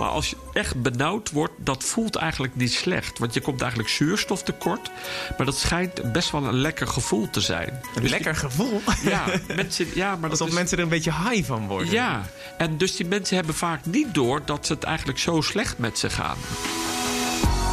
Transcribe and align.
Maar 0.00 0.08
als 0.08 0.30
je 0.30 0.36
echt 0.52 0.82
benauwd 0.82 1.30
wordt, 1.30 1.52
dat 1.56 1.84
voelt 1.84 2.16
eigenlijk 2.16 2.56
niet 2.56 2.72
slecht. 2.72 3.18
Want 3.18 3.34
je 3.34 3.40
komt 3.40 3.60
eigenlijk 3.60 3.90
zuurstoftekort. 3.90 4.90
Maar 5.36 5.46
dat 5.46 5.56
schijnt 5.56 6.12
best 6.12 6.30
wel 6.30 6.44
een 6.44 6.60
lekker 6.60 6.86
gevoel 6.86 7.30
te 7.30 7.40
zijn. 7.40 7.80
Een 7.94 8.02
Dus 8.02 8.10
lekker 8.10 8.36
gevoel. 8.36 8.80
ja, 9.02 9.24
mensen, 9.56 9.86
ja, 9.94 10.10
maar 10.10 10.20
dat 10.30 10.30
Alsof 10.30 10.48
is, 10.48 10.54
mensen 10.54 10.76
er 10.76 10.82
een 10.82 10.88
beetje 10.88 11.12
high 11.12 11.46
van 11.46 11.66
worden. 11.66 11.90
Ja, 11.90 12.22
en 12.58 12.78
dus 12.78 12.96
die 12.96 13.06
mensen 13.06 13.36
hebben 13.36 13.54
vaak 13.54 13.86
niet 13.86 14.14
door 14.14 14.42
dat 14.44 14.68
het 14.68 14.82
eigenlijk 14.82 15.18
zo 15.18 15.40
slecht 15.40 15.78
met 15.78 15.98
ze 15.98 16.10
gaan. 16.10 16.36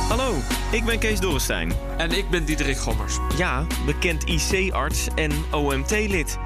Hallo, 0.10 0.36
ik 0.72 0.86
ben 0.86 1.00
Kees 1.00 1.20
Dorrestein. 1.20 1.74
En 1.98 2.12
ik 2.12 2.30
ben 2.30 2.46
Diederik 2.46 2.78
Gommers. 2.78 3.18
Ja, 3.38 3.66
bekend 3.86 4.24
IC-arts 4.24 5.08
en 5.16 5.32
OMT-lid. 5.52 6.38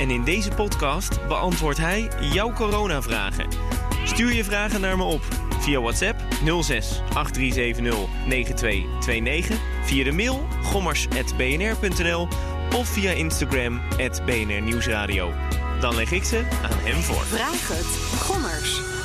En 0.00 0.10
in 0.10 0.24
deze 0.24 0.50
podcast 0.50 1.26
beantwoordt 1.26 1.78
hij 1.78 2.08
jouw 2.20 2.52
coronavragen. 2.52 3.48
Stuur 4.08 4.32
je 4.32 4.44
vragen 4.44 4.80
naar 4.80 4.96
me 4.96 5.02
op 5.02 5.22
via 5.60 5.80
WhatsApp 5.80 6.20
06 6.62 7.02
8370 7.14 8.08
9229, 8.26 9.58
via 9.84 10.04
de 10.04 10.12
mail 10.12 10.46
gommers.bnr.nl 10.62 12.28
of 12.76 12.88
via 12.88 13.10
Instagram 13.10 13.80
BNR 14.24 14.62
Nieuwsradio. 14.62 15.32
Dan 15.80 15.94
leg 15.94 16.12
ik 16.12 16.24
ze 16.24 16.38
aan 16.62 16.78
hem 16.78 17.02
voor. 17.02 17.24
Vraag 17.24 17.68
het. 17.68 18.20
Gommers. 18.20 18.97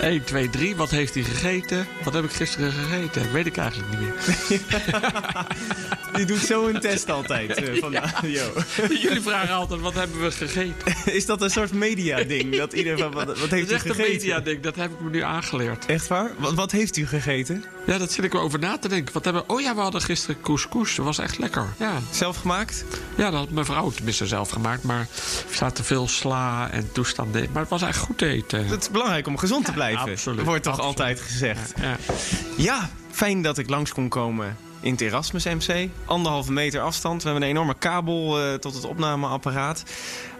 1, 0.00 0.24
2, 0.24 0.50
3. 0.50 0.76
Wat 0.76 0.90
heeft 0.90 1.14
hij 1.14 1.22
gegeten? 1.22 1.86
Wat 2.04 2.12
heb 2.14 2.24
ik 2.24 2.30
gisteren 2.30 2.72
gegeten? 2.72 3.32
Weet 3.32 3.46
ik 3.46 3.56
eigenlijk 3.56 3.90
niet 3.90 4.00
meer. 4.00 4.14
Die 6.16 6.24
doet 6.26 6.38
zo 6.38 6.66
een 6.66 6.80
test 6.80 7.10
altijd. 7.10 7.60
van, 7.80 7.92
yo. 8.30 8.52
Jullie 9.02 9.20
vragen 9.20 9.54
altijd, 9.54 9.80
wat 9.80 9.94
hebben 9.94 10.20
we 10.20 10.30
gegeten? 10.30 10.94
Is 11.14 11.26
dat 11.26 11.42
een 11.42 11.50
soort 11.50 11.72
media-ding? 11.72 12.56
Dat 12.56 12.72
iedereen 12.72 12.98
van, 12.98 13.12
wat, 13.12 13.26
wat 13.26 13.38
Dat 13.38 13.50
heeft 13.50 13.64
is 13.66 13.70
u 13.72 13.74
echt 13.74 13.84
een 13.84 13.94
gegeten? 13.94 14.12
media-ding. 14.12 14.60
Dat 14.62 14.76
heb 14.76 14.90
ik 14.90 15.00
me 15.00 15.10
nu 15.10 15.20
aangeleerd. 15.22 15.86
Echt 15.86 16.06
waar? 16.08 16.30
Wat, 16.36 16.54
wat 16.54 16.70
heeft 16.72 16.96
u 16.96 17.06
gegeten? 17.06 17.64
Ja, 17.88 17.98
dat 17.98 18.12
zit 18.12 18.24
ik 18.24 18.32
wel 18.32 18.40
over 18.42 18.58
na 18.58 18.78
te 18.78 18.88
denken. 18.88 19.14
Wat 19.14 19.24
hebben... 19.24 19.48
Oh 19.48 19.60
ja, 19.60 19.74
we 19.74 19.80
hadden 19.80 20.00
gisteren 20.00 20.40
couscous. 20.40 20.94
Dat 20.94 21.04
was 21.04 21.18
echt 21.18 21.38
lekker. 21.38 21.66
Ja, 21.78 21.92
Zelf 22.10 22.36
gemaakt? 22.36 22.84
ja 23.16 23.30
dat 23.30 23.40
had 23.40 23.50
mijn 23.50 23.66
vrouw 23.66 23.90
tenminste 23.90 24.26
zelf 24.26 24.50
gemaakt. 24.50 24.82
Maar 24.82 25.00
er 25.48 25.54
zaten 25.56 25.84
veel 25.84 26.08
sla 26.08 26.70
en 26.70 26.92
toestanden 26.92 27.42
in. 27.42 27.48
Maar 27.52 27.60
het 27.60 27.70
was 27.70 27.82
echt 27.82 27.98
goed 27.98 28.22
eten. 28.22 28.66
Het 28.66 28.80
is 28.82 28.90
belangrijk 28.90 29.26
om 29.26 29.38
gezond 29.38 29.64
te 29.64 29.72
blijven. 29.72 30.10
absoluut, 30.10 30.44
Wordt 30.44 30.62
toch 30.62 30.72
absoluut. 30.72 30.98
altijd 30.98 31.20
gezegd. 31.20 31.72
Ja. 31.80 31.96
Ja, 32.56 32.90
fijn 33.10 33.42
dat 33.42 33.58
ik 33.58 33.68
langs 33.70 33.92
kon 33.92 34.08
komen 34.08 34.56
in 34.80 34.92
het 34.92 35.00
Erasmus 35.00 35.44
MC. 35.44 35.88
Anderhalve 36.04 36.52
meter 36.52 36.80
afstand. 36.80 37.22
We 37.22 37.28
hebben 37.28 37.48
een 37.48 37.54
enorme 37.54 37.74
kabel 37.78 38.40
eh, 38.42 38.54
tot 38.54 38.74
het 38.74 38.84
opnameapparaat. 38.84 39.82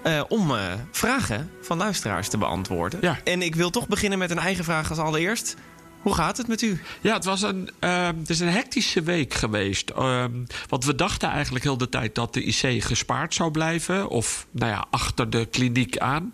eh, 0.02 0.20
om 0.28 0.50
eh, 0.54 0.62
vragen 0.92 1.50
van 1.62 1.76
luisteraars 1.78 2.28
te 2.28 2.38
beantwoorden. 2.38 2.98
Ja. 3.02 3.18
En 3.24 3.42
ik 3.42 3.54
wil 3.54 3.70
toch 3.70 3.88
beginnen 3.88 4.18
met 4.18 4.30
een 4.30 4.38
eigen 4.38 4.64
vraag 4.64 4.90
als 4.90 4.98
allereerst. 4.98 5.54
Hoe 6.02 6.14
gaat 6.14 6.36
het 6.36 6.48
met 6.48 6.62
u? 6.62 6.80
Ja, 7.00 7.14
het, 7.14 7.24
was 7.24 7.42
een, 7.42 7.70
ehm, 7.78 8.18
het 8.18 8.30
is 8.30 8.40
een 8.40 8.48
hectische 8.48 9.02
week 9.02 9.34
geweest. 9.34 9.90
Ehm, 9.90 10.30
want 10.68 10.84
we 10.84 10.94
dachten 10.94 11.28
eigenlijk 11.28 11.64
heel 11.64 11.78
de 11.78 11.88
tijd 11.88 12.14
dat 12.14 12.34
de 12.34 12.44
IC 12.44 12.84
gespaard 12.84 13.34
zou 13.34 13.50
blijven. 13.50 14.08
Of 14.08 14.46
nou 14.50 14.72
ja, 14.72 14.86
achter 14.90 15.30
de 15.30 15.46
kliniek 15.46 15.98
aan. 15.98 16.30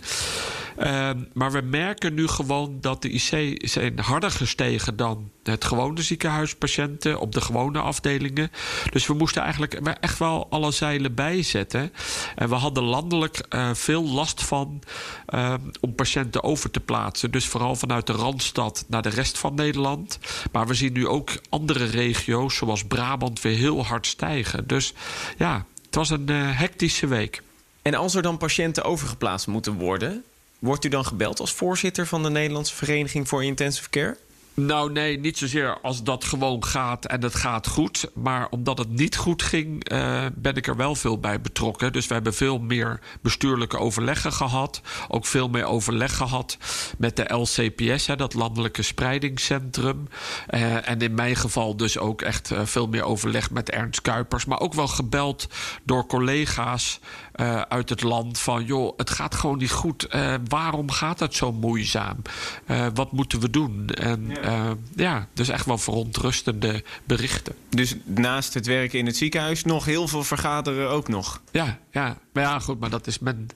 Ehm, 0.77 1.19
maar 1.33 1.53
we 1.53 1.61
merken 1.61 2.14
nu 2.14 2.29
gewoon 2.29 2.79
dat 2.80 3.02
de 3.02 3.11
IC 3.11 3.68
zijn 3.68 3.98
harder 3.98 4.30
gestegen 4.30 4.96
dan 4.96 5.30
het 5.42 5.64
gewone 5.64 6.02
ziekenhuispatiënten 6.02 7.20
op 7.20 7.33
de 7.33 7.40
gewone 7.40 7.79
afdelingen. 7.79 8.51
Dus 8.90 9.07
we 9.07 9.14
moesten 9.14 9.42
eigenlijk 9.42 9.74
echt 10.01 10.18
wel 10.18 10.46
alle 10.51 10.70
zeilen 10.70 11.14
bijzetten. 11.14 11.92
En 12.34 12.48
we 12.48 12.55
hadden 12.55 12.83
landelijk 12.83 13.39
eh, 13.48 13.70
veel 13.73 14.05
last 14.05 14.42
van 14.42 14.83
ehm, 15.27 15.61
om 15.80 15.95
patiënten 15.95 16.42
over 16.42 16.70
te 16.70 16.80
plaatsen. 16.80 17.30
Dus 17.30 17.46
vooral 17.46 17.77
vanuit 17.77 18.07
de 18.07 18.13
Randstad 18.13 18.84
naar 18.89 19.02
de 19.02 19.08
rest 19.08 19.39
van 19.39 19.55
Nederland. 19.55 20.18
Maar 20.52 20.67
we 20.67 20.74
zien 20.74 20.92
nu 20.92 21.07
ook 21.07 21.30
andere 21.48 21.84
regio's, 21.84 22.57
zoals 22.57 22.84
Brabant, 22.84 23.40
weer 23.40 23.57
heel 23.57 23.84
hard 23.84 24.07
stijgen. 24.07 24.67
Dus 24.67 24.92
ja, 25.39 25.67
het 25.86 25.95
was 25.95 26.11
een 26.11 26.29
eh, 26.29 26.58
hectische 26.58 27.07
week. 27.07 27.42
En 27.83 27.95
als 27.95 28.14
er 28.14 28.23
dan 28.23 28.39
patiënten 28.39 28.84
overgeplaatst 28.84 29.46
moeten 29.46 29.74
worden... 29.74 30.24
wordt 30.64 30.85
u 30.85 30.89
dan 30.89 31.05
gebeld 31.05 31.41
als 31.41 31.52
voorzitter 31.52 32.07
van 32.07 32.23
de 32.23 32.30
Nederlandse 32.30 32.75
Vereniging 32.75 33.29
voor 33.29 33.45
Intensive 33.45 33.91
Care? 33.91 34.17
Nou, 34.57 34.92
nee, 34.92 35.19
niet 35.19 35.39
zozeer 35.39 35.80
als 35.80 36.02
dat 36.02 36.25
gewoon 36.25 36.64
gaat 36.64 37.07
en 37.07 37.23
het 37.23 37.35
gaat 37.35 37.67
goed. 37.67 38.11
Maar 38.13 38.47
omdat 38.51 38.79
het 38.79 38.89
niet 38.89 39.17
goed 39.17 39.42
ging, 39.42 39.85
eh, 39.85 40.27
ben 40.35 40.57
ik 40.57 40.67
er 40.67 40.77
wel 40.77 40.95
veel 40.95 41.19
bij 41.19 41.41
betrokken. 41.41 41.92
Dus 41.92 42.07
we 42.07 42.14
hebben 42.14 42.35
veel 42.35 42.58
meer 42.58 43.01
bestuurlijke 43.20 43.79
overleggen 43.79 44.33
gehad. 44.33 44.80
Ook 45.08 45.27
veel 45.27 45.48
meer 45.48 45.64
overleg 45.64 46.17
gehad 46.17 46.58
met 46.98 47.17
de 47.17 47.35
LCPS, 47.35 48.07
hè, 48.07 48.17
dat 48.17 48.35
Landelijke 48.35 48.83
Spreidingscentrum. 48.83 50.08
Eh, 50.46 50.89
en 50.89 51.01
in 51.01 51.14
mijn 51.14 51.36
geval 51.36 51.77
dus 51.77 51.98
ook 51.98 52.23
echt 52.23 52.51
eh, 52.51 52.61
veel 52.64 52.86
meer 52.86 53.05
overleg 53.05 53.51
met 53.51 53.70
Ernst 53.70 54.02
Kuipers. 54.02 54.45
Maar 54.45 54.61
ook 54.61 54.75
wel 54.75 54.89
gebeld 54.89 55.46
door 55.85 56.07
collega's 56.07 57.01
eh, 57.34 57.61
uit 57.61 57.89
het 57.89 58.02
land 58.02 58.39
van... 58.39 58.64
joh, 58.64 58.92
het 58.96 59.11
gaat 59.11 59.34
gewoon 59.34 59.58
niet 59.58 59.70
goed. 59.70 60.05
Eh, 60.06 60.34
waarom 60.48 60.90
gaat 60.90 61.20
het 61.20 61.34
zo 61.34 61.52
moeizaam? 61.52 62.17
Eh, 62.67 62.86
wat 62.95 63.12
moeten 63.12 63.40
we 63.40 63.50
doen? 63.50 63.89
En 63.89 64.27
ja. 64.42 64.74
ja, 64.96 65.28
dus 65.33 65.48
echt 65.48 65.67
wel 65.67 65.78
verontrustende 65.78 66.84
berichten. 67.05 67.55
Dus 67.70 67.95
naast 68.05 68.55
het 68.55 68.67
werken 68.67 68.98
in 68.98 69.06
het 69.06 69.17
ziekenhuis 69.17 69.64
nog 69.64 69.84
heel 69.84 70.08
veel 70.08 70.24
vergaderen 70.24 70.90
ook 70.90 71.08
nog. 71.08 71.40
Ja, 71.50 71.78
ja. 71.92 72.18
Maar 72.33 72.42
ja, 72.42 72.58
goed, 72.58 72.80
maar 72.80 72.90
dat 72.90 73.06
is 73.06 73.18
mijn 73.18 73.48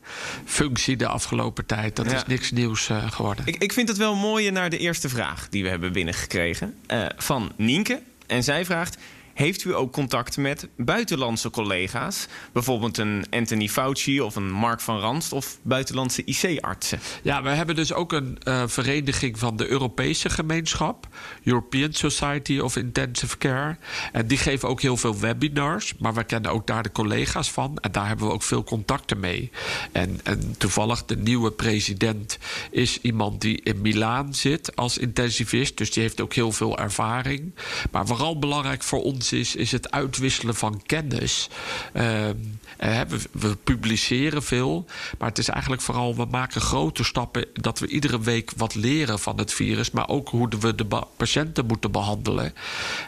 functie 0.45 0.97
de 0.97 1.07
afgelopen 1.07 1.67
tijd. 1.67 1.97
Dat 1.97 2.07
Ja. 2.11 2.17
is 2.17 2.25
niks 2.27 2.51
nieuws 2.51 2.89
eh, 2.89 3.11
geworden. 3.11 3.47
Ik, 3.47 3.57
ik 3.57 3.73
vind 3.73 3.89
het 3.89 3.97
wel 3.97 4.15
mooi 4.15 4.51
naar 4.51 4.71
de 4.71 4.79
eerste 4.79 5.09
vraag 5.09 5.49
die 5.49 5.63
we 5.63 5.69
hebben 5.69 5.93
binnengekregen. 5.93 6.75
eh, 6.87 7.07
van 7.17 7.53
Nienke. 7.57 8.03
En 8.27 8.45
zij 8.45 8.65
vraagt... 8.65 8.97
Heeft 9.39 9.65
u 9.65 9.75
ook 9.75 9.93
contact 9.93 10.37
met 10.37 10.69
buitenlandse 10.77 11.51
collega's? 11.51 12.27
Bijvoorbeeld 12.53 12.99
een 12.99 13.25
Anthony 13.31 13.69
Fauci 13.69 14.21
of 14.21 14.37
een 14.37 14.51
Mark 14.51 14.81
van 14.81 14.99
Ranst... 14.99 15.33
of 15.33 15.59
buitenlandse 15.63 16.25
IC-artsen? 16.25 17.01
Ja, 17.23 17.43
we 17.43 17.49
hebben 17.49 17.75
dus 17.75 17.93
ook 17.93 18.13
een 18.13 18.39
eh, 18.43 18.63
vereniging 18.67 19.39
van 19.39 19.57
de 19.57 19.69
Europese 19.69 20.31
gemeenschap. 20.31 21.07
European 21.45 21.93
Society 21.93 22.59
of 22.59 22.77
Intensive 22.77 23.39
Care. 23.39 23.77
En 24.13 24.27
die 24.27 24.39
geven 24.39 24.69
ook 24.69 24.81
heel 24.81 24.97
veel 24.97 25.19
webinars. 25.19 25.95
Maar 25.99 26.15
we 26.15 26.25
kennen 26.25 26.51
ook 26.51 26.67
daar 26.67 26.83
de 26.83 26.93
collega's 26.93 27.51
van. 27.51 27.79
En 27.79 27.93
daar 27.93 28.07
hebben 28.07 28.27
we 28.27 28.33
ook 28.33 28.43
veel 28.43 28.65
contacten 28.65 29.21
mee. 29.21 29.51
En, 29.93 30.21
en 30.23 30.55
toevallig 30.57 31.05
de 31.05 31.17
nieuwe 31.17 31.53
president 31.53 32.39
is 32.71 33.01
iemand 33.01 33.41
die 33.41 33.61
in 33.63 33.81
Milaan 33.81 34.35
zit 34.35 34.77
als 34.77 34.99
intensivist. 34.99 35.77
Dus 35.77 35.93
die 35.93 36.03
heeft 36.03 36.21
ook 36.21 36.35
heel 36.35 36.53
veel 36.53 36.79
ervaring. 36.79 37.55
Maar 37.91 38.07
vooral 38.07 38.39
belangrijk 38.39 38.83
voor 38.83 39.03
ons 39.03 39.27
is, 39.33 39.57
is 39.57 39.73
het 39.73 39.91
uitwisselen 39.91 40.55
van 40.55 40.83
kennis. 40.87 41.49
Ehm, 41.93 42.35
eh, 42.77 43.01
we, 43.09 43.21
we 43.33 43.57
publiceren 43.57 44.43
veel. 44.43 44.85
Maar 45.19 45.29
het 45.29 45.39
is 45.39 45.49
eigenlijk 45.49 45.83
vooral, 45.83 46.17
we 46.17 46.25
maken 46.31 46.61
grote 46.61 47.05
stappen 47.05 47.47
dat 47.53 47.79
we 47.79 47.87
iedere 47.87 48.21
week 48.21 48.53
wat 48.57 48.75
leren 48.75 49.19
van 49.19 49.39
het 49.39 49.53
virus. 49.53 49.91
Maar 49.91 50.09
ook 50.09 50.29
hoe 50.29 50.49
we 50.61 50.75
de 50.75 50.87
patiënten 51.17 51.67
moeten 51.67 51.91
behandelen. 51.91 52.55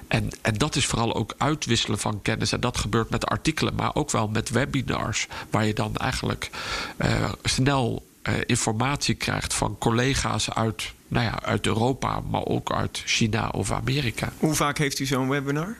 En, 0.09 0.29
en 0.43 0.55
dat 0.55 0.77
is 0.77 0.87
vooral 0.87 1.15
ook 1.15 1.35
uitwisselen 1.39 1.99
van 1.99 2.23
kennis. 2.23 2.53
En 2.53 2.61
dat 2.61 2.79
gebeurt 2.79 3.11
met 3.11 3.27
artikelen, 3.27 3.75
maar 3.75 3.95
ook 3.95 4.11
wel 4.11 4.29
met 4.29 4.51
webinars. 4.51 5.27
Waar 5.51 5.67
je 5.67 5.75
dan 5.75 5.97
eigenlijk 5.97 6.51
eh, 6.97 7.33
snel 7.43 8.09
eh, 8.23 8.35
informatie 8.47 9.15
krijgt 9.15 9.55
van 9.55 9.77
collega's 9.79 10.51
uit, 10.51 10.93
nou 11.09 11.25
ja, 11.25 11.43
uit 11.43 11.67
Europa, 11.67 12.21
maar 12.21 12.45
ook 12.45 12.73
uit 12.73 13.03
China 13.05 13.49
of 13.49 13.71
Amerika. 13.71 14.33
Hoe 14.39 14.55
vaak 14.55 14.79
heeft 14.79 14.99
u 14.99 15.07
zo'n 15.07 15.29
webinar? 15.29 15.77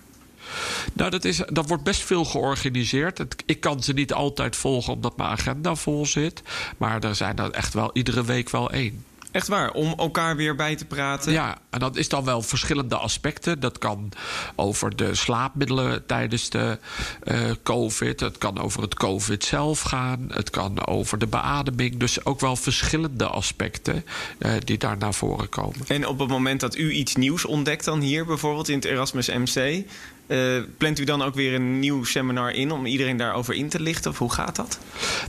Nou, 0.93 1.11
dat, 1.11 1.25
is, 1.25 1.43
dat 1.47 1.69
wordt 1.69 1.83
best 1.85 2.03
veel 2.03 2.25
georganiseerd. 2.25 3.19
Het- 3.19 3.43
ik 3.47 3.61
kan 3.61 3.83
ze 3.83 3.93
niet 3.93 4.13
altijd 4.13 4.57
volgen 4.57 4.93
omdat 4.93 5.17
mijn 5.17 5.31
agenda 5.31 5.75
vol 5.75 6.07
zit. 6.07 6.43
Maar 6.77 7.05
er 7.05 7.15
zijn 7.15 7.39
er 7.39 7.51
echt 7.51 7.75
wel 7.75 7.91
iedere 7.93 8.25
week 8.25 8.51
wel 8.51 8.71
één. 8.71 9.05
Echt 9.33 9.49
waar, 9.49 9.71
om 9.73 9.95
elkaar 9.97 10.37
weer 10.37 10.55
bij 10.57 10.77
te 10.77 10.85
praten? 10.85 11.33
Ja, 11.33 11.59
en 11.71 11.79
dat 11.79 11.97
is 11.97 12.09
dan 12.09 12.25
wel 12.25 12.43
verschillende 12.43 12.97
aspecten. 12.97 13.61
Dat 13.61 13.79
kan 13.79 14.13
over 14.55 14.97
de 14.97 15.15
slaapmiddelen 15.15 16.07
tijdens 16.07 16.51
de 16.51 16.79
eh, 17.23 17.39
COVID. 17.63 18.21
Het 18.21 18.39
kan 18.39 18.59
over 18.59 18.83
het 18.83 18.95
COVID 18.95 19.45
zelf 19.45 19.81
gaan. 19.81 20.27
Het 20.33 20.51
kan 20.51 20.87
over 20.87 21.19
de 21.19 21.27
beademing. 21.27 21.97
Dus 21.97 22.25
ook 22.25 22.41
wel 22.41 22.57
verschillende 22.57 23.27
aspecten 23.27 24.05
eh, 24.39 24.53
die 24.65 24.79
daar 24.79 24.97
naar 24.99 25.15
voren 25.15 25.49
komen. 25.49 25.81
En 25.87 26.07
op 26.07 26.19
het 26.19 26.29
moment 26.29 26.61
dat 26.61 26.77
u 26.77 26.91
iets 26.93 27.15
nieuws 27.17 27.45
ontdekt 27.45 27.85
dan 27.85 28.01
hier, 28.01 28.25
bijvoorbeeld 28.27 28.69
in 28.69 28.75
het 28.77 28.85
Erasmus 28.85 29.29
MC... 29.29 29.85
Eh, 30.31 30.63
plant 30.79 30.99
u 30.99 31.05
dan 31.05 31.23
ook 31.23 31.35
weer 31.35 31.55
een 31.55 31.79
nieuw 31.79 32.05
seminar 32.05 32.53
in 32.53 32.71
om 32.71 32.87
iedereen 32.87 33.17
daarover 33.17 33.55
in 33.55 33.69
te 33.69 33.81
lichten? 33.81 34.11
Of 34.11 34.19
hoe 34.19 34.33
gaat 34.33 34.57
dat? 34.57 34.79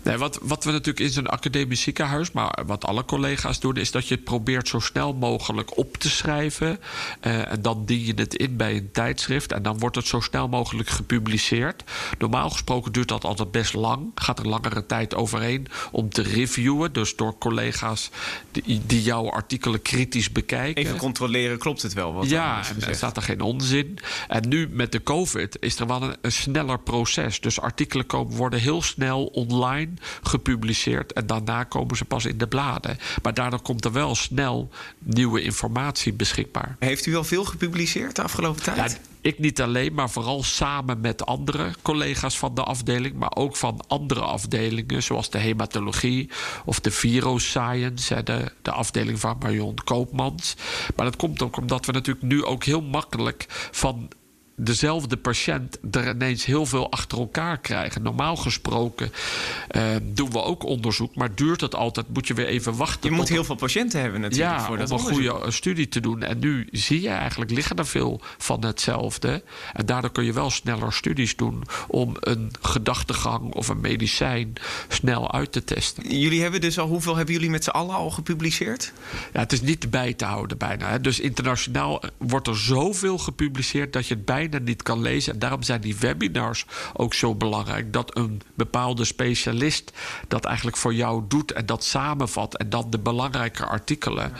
Nee, 0.03 0.17
wat, 0.17 0.39
wat 0.41 0.63
we 0.63 0.71
natuurlijk 0.71 0.99
in 0.99 1.09
zo'n 1.09 1.27
academisch 1.27 1.81
ziekenhuis, 1.81 2.31
maar 2.31 2.63
wat 2.65 2.85
alle 2.85 3.05
collega's 3.05 3.59
doen, 3.59 3.77
is 3.77 3.91
dat 3.91 4.07
je 4.07 4.15
het 4.15 4.23
probeert 4.23 4.67
zo 4.67 4.79
snel 4.79 5.13
mogelijk 5.13 5.77
op 5.77 5.97
te 5.97 6.09
schrijven. 6.09 6.79
Uh, 7.21 7.51
en 7.51 7.61
dan 7.61 7.85
dien 7.85 8.05
je 8.05 8.13
het 8.15 8.35
in 8.35 8.57
bij 8.57 8.75
een 8.75 8.91
tijdschrift. 8.91 9.51
En 9.51 9.63
dan 9.63 9.79
wordt 9.79 9.95
het 9.95 10.07
zo 10.07 10.19
snel 10.19 10.47
mogelijk 10.47 10.89
gepubliceerd. 10.89 11.83
Normaal 12.17 12.49
gesproken 12.49 12.91
duurt 12.91 13.07
dat 13.07 13.23
altijd 13.23 13.51
best 13.51 13.73
lang. 13.73 14.11
Gaat 14.15 14.39
er 14.39 14.47
langere 14.47 14.85
tijd 14.85 15.15
overheen 15.15 15.67
om 15.91 16.09
te 16.09 16.21
reviewen. 16.21 16.93
Dus 16.93 17.15
door 17.15 17.37
collega's 17.37 18.09
die, 18.51 18.81
die 18.85 19.01
jouw 19.01 19.29
artikelen 19.29 19.81
kritisch 19.81 20.31
bekijken. 20.31 20.83
Even 20.83 20.97
controleren, 20.97 21.57
klopt 21.57 21.81
het 21.81 21.93
wel? 21.93 22.13
Wat 22.13 22.29
ja, 22.29 22.61
en 22.69 22.87
er 22.87 22.95
staat 22.95 23.17
er 23.17 23.23
geen 23.23 23.41
onzin. 23.41 23.99
En 24.27 24.47
nu 24.47 24.67
met 24.71 24.90
de 24.91 25.03
COVID 25.03 25.57
is 25.59 25.79
er 25.79 25.87
wel 25.87 26.01
een, 26.01 26.15
een 26.21 26.31
sneller 26.31 26.79
proces. 26.79 27.39
Dus 27.39 27.59
artikelen 27.59 28.05
komen, 28.05 28.35
worden 28.35 28.59
heel 28.59 28.81
snel 28.81 29.25
online 29.25 29.91
gepubliceerd. 30.23 31.13
En 31.13 31.27
daarna 31.27 31.63
komen 31.63 31.97
ze 31.97 32.05
pas 32.05 32.25
in 32.25 32.37
de 32.37 32.47
bladen. 32.47 32.97
Maar 33.21 33.33
daardoor 33.33 33.61
komt 33.61 33.85
er 33.85 33.91
wel 33.91 34.15
snel 34.15 34.69
nieuwe 34.99 35.41
informatie 35.41 36.13
beschikbaar. 36.13 36.75
Heeft 36.79 37.05
u 37.05 37.15
al 37.15 37.23
veel 37.23 37.43
gepubliceerd 37.43 38.15
de 38.15 38.21
afgelopen 38.21 38.63
tijd? 38.63 38.91
Ja, 38.91 38.97
ik 39.21 39.39
niet 39.39 39.61
alleen, 39.61 39.93
maar 39.93 40.09
vooral 40.09 40.43
samen 40.43 41.01
met 41.01 41.25
andere 41.25 41.73
collega's 41.81 42.37
van 42.37 42.55
de 42.55 42.63
afdeling, 42.63 43.15
maar 43.15 43.35
ook 43.35 43.55
van 43.55 43.83
andere 43.87 44.21
afdelingen, 44.21 45.03
zoals 45.03 45.29
de 45.29 45.37
hematologie 45.37 46.29
of 46.65 46.79
de 46.79 46.91
viroscience, 46.91 48.23
de, 48.23 48.51
de 48.61 48.71
afdeling 48.71 49.19
van 49.19 49.37
Marion 49.39 49.75
Koopmans. 49.83 50.55
Maar 50.95 51.05
dat 51.05 51.15
komt 51.15 51.41
ook 51.41 51.57
omdat 51.57 51.85
we 51.85 51.91
natuurlijk 51.91 52.25
nu 52.25 52.43
ook 52.43 52.63
heel 52.63 52.81
makkelijk 52.81 53.45
van 53.71 54.09
dezelfde 54.63 55.17
patiënt 55.17 55.77
er 55.91 56.09
ineens 56.09 56.45
heel 56.45 56.65
veel 56.65 56.91
achter 56.91 57.17
elkaar 57.17 57.59
krijgen. 57.59 58.01
Normaal 58.01 58.35
gesproken 58.35 59.11
uh, 59.71 59.83
doen 60.01 60.31
we 60.31 60.43
ook 60.43 60.63
onderzoek, 60.63 61.15
maar 61.15 61.35
duurt 61.35 61.61
het 61.61 61.75
altijd? 61.75 62.07
Moet 62.13 62.27
je 62.27 62.33
weer 62.33 62.45
even 62.47 62.75
wachten. 62.75 63.09
Je 63.09 63.15
moet 63.15 63.29
heel 63.29 63.43
veel 63.43 63.55
patiënten 63.55 64.01
hebben 64.01 64.21
natuurlijk 64.21 64.59
ja, 64.59 64.65
voor 64.65 64.77
dat 64.77 64.91
om 64.91 64.97
een 64.97 65.03
onderzoek. 65.03 65.33
goede 65.33 65.51
studie 65.51 65.87
te 65.87 65.99
doen. 65.99 66.23
En 66.23 66.39
nu 66.39 66.67
zie 66.71 67.01
je 67.01 67.09
eigenlijk 67.09 67.51
liggen 67.51 67.75
er 67.75 67.85
veel 67.85 68.21
van 68.37 68.65
hetzelfde. 68.65 69.43
En 69.73 69.85
daardoor 69.85 70.11
kun 70.11 70.25
je 70.25 70.33
wel 70.33 70.49
sneller 70.49 70.93
studies 70.93 71.35
doen 71.35 71.63
om 71.87 72.15
een 72.19 72.51
gedachtegang 72.61 73.53
of 73.53 73.67
een 73.67 73.81
medicijn 73.81 74.53
snel 74.87 75.33
uit 75.33 75.51
te 75.51 75.63
testen. 75.63 76.19
Jullie 76.19 76.41
hebben 76.41 76.61
dus 76.61 76.79
al 76.79 76.87
hoeveel 76.87 77.15
hebben 77.15 77.33
jullie 77.33 77.49
met 77.49 77.63
z'n 77.63 77.69
allen 77.69 77.95
al 77.95 78.09
gepubliceerd? 78.09 78.93
Ja, 79.33 79.39
het 79.39 79.51
is 79.51 79.61
niet 79.61 79.89
bij 79.89 80.13
te 80.13 80.25
houden 80.25 80.57
bijna. 80.57 80.89
Hè. 80.89 81.01
Dus 81.01 81.19
internationaal 81.19 82.03
wordt 82.17 82.47
er 82.47 82.57
zoveel 82.57 83.17
gepubliceerd 83.17 83.93
dat 83.93 84.07
je 84.07 84.13
het 84.13 84.25
bijna 84.25 84.50
niet 84.59 84.83
kan 84.83 85.01
lezen. 85.01 85.33
En 85.33 85.39
daarom 85.39 85.63
zijn 85.63 85.81
die 85.81 85.95
webinars 85.99 86.65
ook 86.93 87.13
zo 87.13 87.35
belangrijk. 87.35 87.93
Dat 87.93 88.17
een 88.17 88.41
bepaalde 88.55 89.05
specialist 89.05 89.91
dat 90.27 90.45
eigenlijk 90.45 90.77
voor 90.77 90.93
jou 90.93 91.23
doet 91.27 91.51
en 91.51 91.65
dat 91.65 91.83
samenvat. 91.83 92.57
En 92.57 92.69
dan 92.69 92.89
de 92.89 92.99
belangrijke 92.99 93.65
artikelen. 93.65 94.33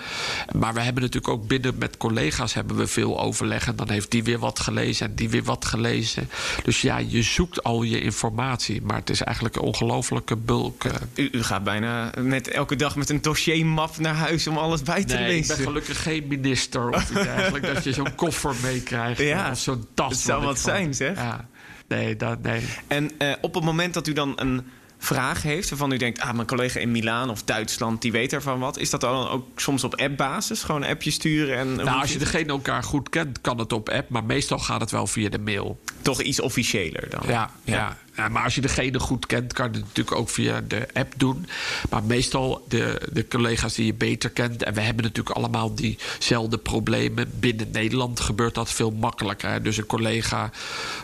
Maar 0.57 0.73
we 0.73 0.81
hebben 0.81 1.03
natuurlijk 1.03 1.33
ook 1.33 1.47
binnen 1.47 1.77
met 1.77 1.97
collega's 1.97 2.53
hebben 2.53 2.75
we 2.75 2.87
veel 2.87 3.19
overleg. 3.21 3.67
En 3.67 3.75
dan 3.75 3.89
heeft 3.89 4.11
die 4.11 4.23
weer 4.23 4.39
wat 4.39 4.59
gelezen 4.59 5.05
en 5.07 5.15
die 5.15 5.29
weer 5.29 5.43
wat 5.43 5.65
gelezen. 5.65 6.29
Dus 6.63 6.81
ja, 6.81 6.97
je 6.97 7.21
zoekt 7.21 7.63
al 7.63 7.83
je 7.83 8.01
informatie. 8.01 8.81
Maar 8.81 8.95
het 8.97 9.09
is 9.09 9.21
eigenlijk 9.23 9.55
een 9.55 9.61
ongelofelijke 9.61 10.35
bulk. 10.35 10.83
eh. 10.83 10.91
U, 11.15 11.29
u 11.31 11.43
gaat 11.43 11.63
bijna 11.63 12.11
met 12.19 12.47
elke 12.47 12.75
dag 12.75 12.95
met 12.95 13.09
een 13.09 13.21
dossiermap 13.21 13.97
naar 13.97 14.15
huis 14.15 14.47
om 14.47 14.57
alles 14.57 14.81
bij 14.81 15.03
te 15.03 15.13
Nee, 15.13 15.23
ik 15.23 15.29
lezen. 15.31 15.55
ben 15.55 15.65
gelukkig 15.65 16.03
geen 16.03 16.27
minister 16.27 16.89
of 16.89 17.01
iets 17.09 17.23
dergelijks. 17.33 17.67
dat 17.73 17.83
je 17.83 17.93
zo'n 17.93 18.15
koffer 18.15 18.55
meekrijgt. 18.61 19.21
Ja, 19.21 19.51
of 19.51 19.59
zo'n 19.59 19.85
het 20.09 20.19
zou 20.19 20.44
wat 20.44 20.59
zijn, 20.59 20.94
zeg. 20.94 21.15
Ja. 21.15 21.48
Nee, 21.88 22.15
dat, 22.15 22.42
nee. 22.42 22.62
En 22.88 23.12
eh, 23.18 23.31
op 23.42 23.53
het 23.53 23.63
moment 23.63 23.94
dat 23.94 24.07
u 24.07 24.13
dan 24.13 24.33
een 24.36 24.63
vraag 24.98 25.42
heeft 25.42 25.69
waarvan 25.69 25.92
u 25.92 25.98
denkt... 25.98 26.19
ah, 26.19 26.33
mijn 26.33 26.48
collega 26.48 26.80
in 26.80 26.92
Milaan 26.92 27.30
of 27.30 27.44
Duitsland, 27.44 28.01
die 28.01 28.12
weet 28.12 28.33
ervan 28.33 28.59
wat... 28.59 28.77
is 28.77 28.89
dat 28.89 29.01
dan 29.01 29.27
ook 29.27 29.59
soms 29.59 29.83
op 29.83 29.95
appbasis? 29.95 30.63
Gewoon 30.63 30.83
een 30.83 30.89
appje 30.89 31.12
sturen 31.12 31.57
en... 31.57 31.75
Nou, 31.75 32.01
als 32.01 32.12
je 32.13 32.19
degene 32.19 32.51
elkaar 32.51 32.83
goed 32.83 33.09
kent, 33.09 33.42
kan 33.42 33.57
het 33.57 33.74
op 33.74 33.89
app. 33.89 34.09
Maar 34.09 34.24
meestal 34.24 34.59
gaat 34.59 34.81
het 34.81 34.92
wel 34.92 35.07
via 35.07 35.30
de 35.30 35.39
mail. 35.39 35.80
Toch 36.01 36.21
iets 36.21 36.39
officiëler 36.42 37.09
dan? 37.09 37.21
Ja, 37.27 37.51
ja. 37.63 37.98
Ja, 38.15 38.27
maar 38.30 38.44
als 38.44 38.56
je 38.56 38.62
degene 38.62 39.00
goed 39.00 39.25
kent, 39.25 39.53
kan 39.53 39.65
je 39.65 39.71
het 39.77 39.81
natuurlijk 39.88 40.15
ook 40.15 40.30
via 40.30 40.62
de 40.68 40.88
app 40.94 41.13
doen. 41.18 41.45
Maar 41.89 42.03
meestal 42.03 42.65
de, 42.68 43.01
de 43.13 43.27
collega's 43.27 43.74
die 43.74 43.86
je 43.86 43.94
beter 43.94 44.30
kent. 44.30 44.63
En 44.63 44.74
we 44.74 44.81
hebben 44.81 45.03
natuurlijk 45.03 45.36
allemaal 45.36 45.75
diezelfde 45.75 46.57
problemen. 46.57 47.31
Binnen 47.39 47.68
Nederland 47.71 48.19
gebeurt 48.19 48.56
dat 48.56 48.71
veel 48.71 48.92
makkelijker. 48.92 49.50
hè. 49.50 49.62
Dus 49.62 49.77
een 49.77 49.86
collega, 49.86 50.51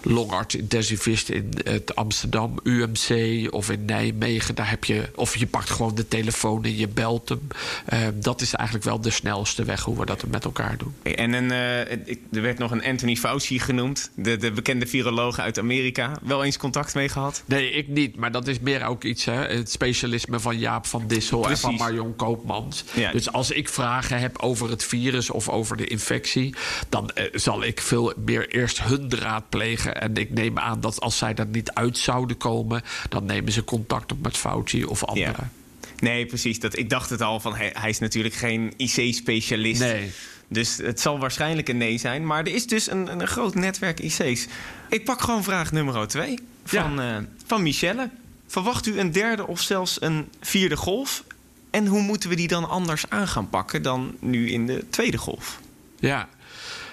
longarts, 0.04 0.56
intensivist 0.56 1.30
in 1.30 1.50
het 1.64 1.96
Amsterdam 1.96 2.60
UMC 2.64 3.48
of 3.54 3.70
in 3.70 3.86
Nijmegen. 3.86 4.56
Daar 4.56 4.70
heb 4.70 4.84
je, 4.86 5.10
of 5.16 5.36
je 5.38 5.48
pakt 5.48 5.70
gewoon 5.70 5.96
de 5.96 6.08
telefoon 6.08 6.64
en 6.64 6.78
je 6.78 6.88
belt 6.88 7.30
hem. 7.30 7.48
Eh, 7.86 8.00
dat 8.14 8.42
is 8.42 8.54
eigenlijk 8.54 8.88
wel 8.88 9.02
de 9.02 9.10
snelste 9.10 9.64
weg 9.64 9.82
hoe 9.84 10.00
we 10.00 10.06
dat 10.06 10.28
met 10.28 10.44
elkaar 10.46 10.78
doen. 10.78 10.94
En 11.16 11.34
een, 11.34 11.52
eh, 11.52 11.98
ik- 12.06 12.20
er 12.32 12.42
werd 12.42 12.58
nog 12.58 12.72
een 12.72 12.84
Anthony 12.84 13.16
Fauci 13.16 13.60
genoemd. 13.60 14.10
De, 14.16 14.38
de 14.38 14.52
bekende 14.52 14.87
viroloog 14.88 15.39
uit 15.39 15.60
Amerika. 15.60 16.18
Wel 16.22 16.44
eens 16.44 16.57
contact 16.57 16.95
mee 16.95 17.10
gehad? 17.10 17.44
Nee, 17.45 17.72
ik 17.72 17.88
niet. 17.88 18.16
Maar 18.16 18.31
dat 18.31 18.48
is 18.48 18.60
meer 18.60 18.86
ook 18.86 19.04
iets, 19.04 19.25
hè, 19.25 19.45
het 19.45 19.72
specialisme 19.72 20.39
van 20.39 20.57
Jaap 20.57 20.86
van 20.86 21.07
Dissel 21.07 21.50
en 21.50 21.57
van. 21.57 21.75
Marion 21.75 22.16
Koopmans. 22.16 22.84
Ja. 22.94 23.12
Dus 23.12 23.31
als 23.31 23.51
ik 23.51 23.69
vragen 23.69 24.19
heb 24.19 24.38
over 24.38 24.69
het 24.69 24.84
virus 24.84 25.30
of 25.30 25.50
over 25.50 25.78
de 25.78 25.88
infectie, 25.88 26.56
dan 26.89 27.10
eh, 27.10 27.25
zal 27.34 27.63
ik 27.63 27.81
veel 27.81 28.13
meer 28.25 28.50
eerst 28.50 28.81
hun 28.84 29.12
raadplegen. 29.16 30.01
En 30.01 30.16
ik 30.16 30.30
neem 30.30 30.60
aan 30.60 30.81
dat 30.81 31.01
als 31.01 31.18
zij 31.18 31.36
er 31.36 31.48
niet 31.48 31.72
uit 31.72 31.98
zouden 31.98 32.38
komen, 32.38 32.81
dan 33.10 33.25
nemen 33.25 33.51
ze 33.51 33.63
contact 33.63 34.12
op 34.12 34.22
met 34.22 34.38
Fauci 34.38 34.86
of 34.86 35.04
anderen. 35.04 35.51
Nee, 36.00 36.25
precies. 36.25 36.60
Dat, 36.60 36.78
ik 36.78 36.90
dacht 36.90 37.10
het 37.10 37.22
al, 37.22 37.40
van 37.40 37.56
hij, 37.56 37.72
hij 37.74 37.90
is 37.90 38.00
natuurlijk 38.00 38.36
geen 38.36 38.74
IC-specialist. 38.78 39.80
Nee. 39.80 40.12
Dus 40.48 40.78
het 40.78 41.00
zal 41.00 41.20
waarschijnlijk 41.20 41.70
een 41.70 41.78
nee 41.78 41.98
zijn. 41.98 42.26
Maar 42.26 42.40
er 42.40 42.54
is 42.54 42.68
dus 42.68 42.92
een, 42.92 43.12
een 43.12 43.28
groot 43.28 43.56
netwerk 43.56 44.00
IC's. 44.00 44.48
Ik 44.90 45.06
pak 45.06 45.22
gewoon 45.22 45.44
vraag 45.44 45.72
nummer 45.72 46.08
twee 46.08 46.40
van, 46.64 47.02
eh, 47.02 47.18
van 47.46 47.64
Michelle. 47.64 48.10
Verwacht 48.48 48.86
u 48.86 49.00
een 49.00 49.12
derde 49.12 49.48
of 49.48 49.62
zelfs 49.62 50.02
een 50.02 50.30
vierde 50.42 50.78
golf? 50.78 51.24
En 51.70 51.88
hoe 51.88 52.02
moeten 52.02 52.30
we 52.30 52.36
die 52.36 52.48
dan 52.48 52.70
anders 52.70 53.10
aan 53.10 53.28
gaan 53.28 53.50
pakken 53.50 53.82
dan 53.82 54.16
nu 54.20 54.52
in 54.52 54.66
de 54.66 54.86
tweede 54.90 55.18
golf? 55.18 55.60
Ja, 56.00 56.30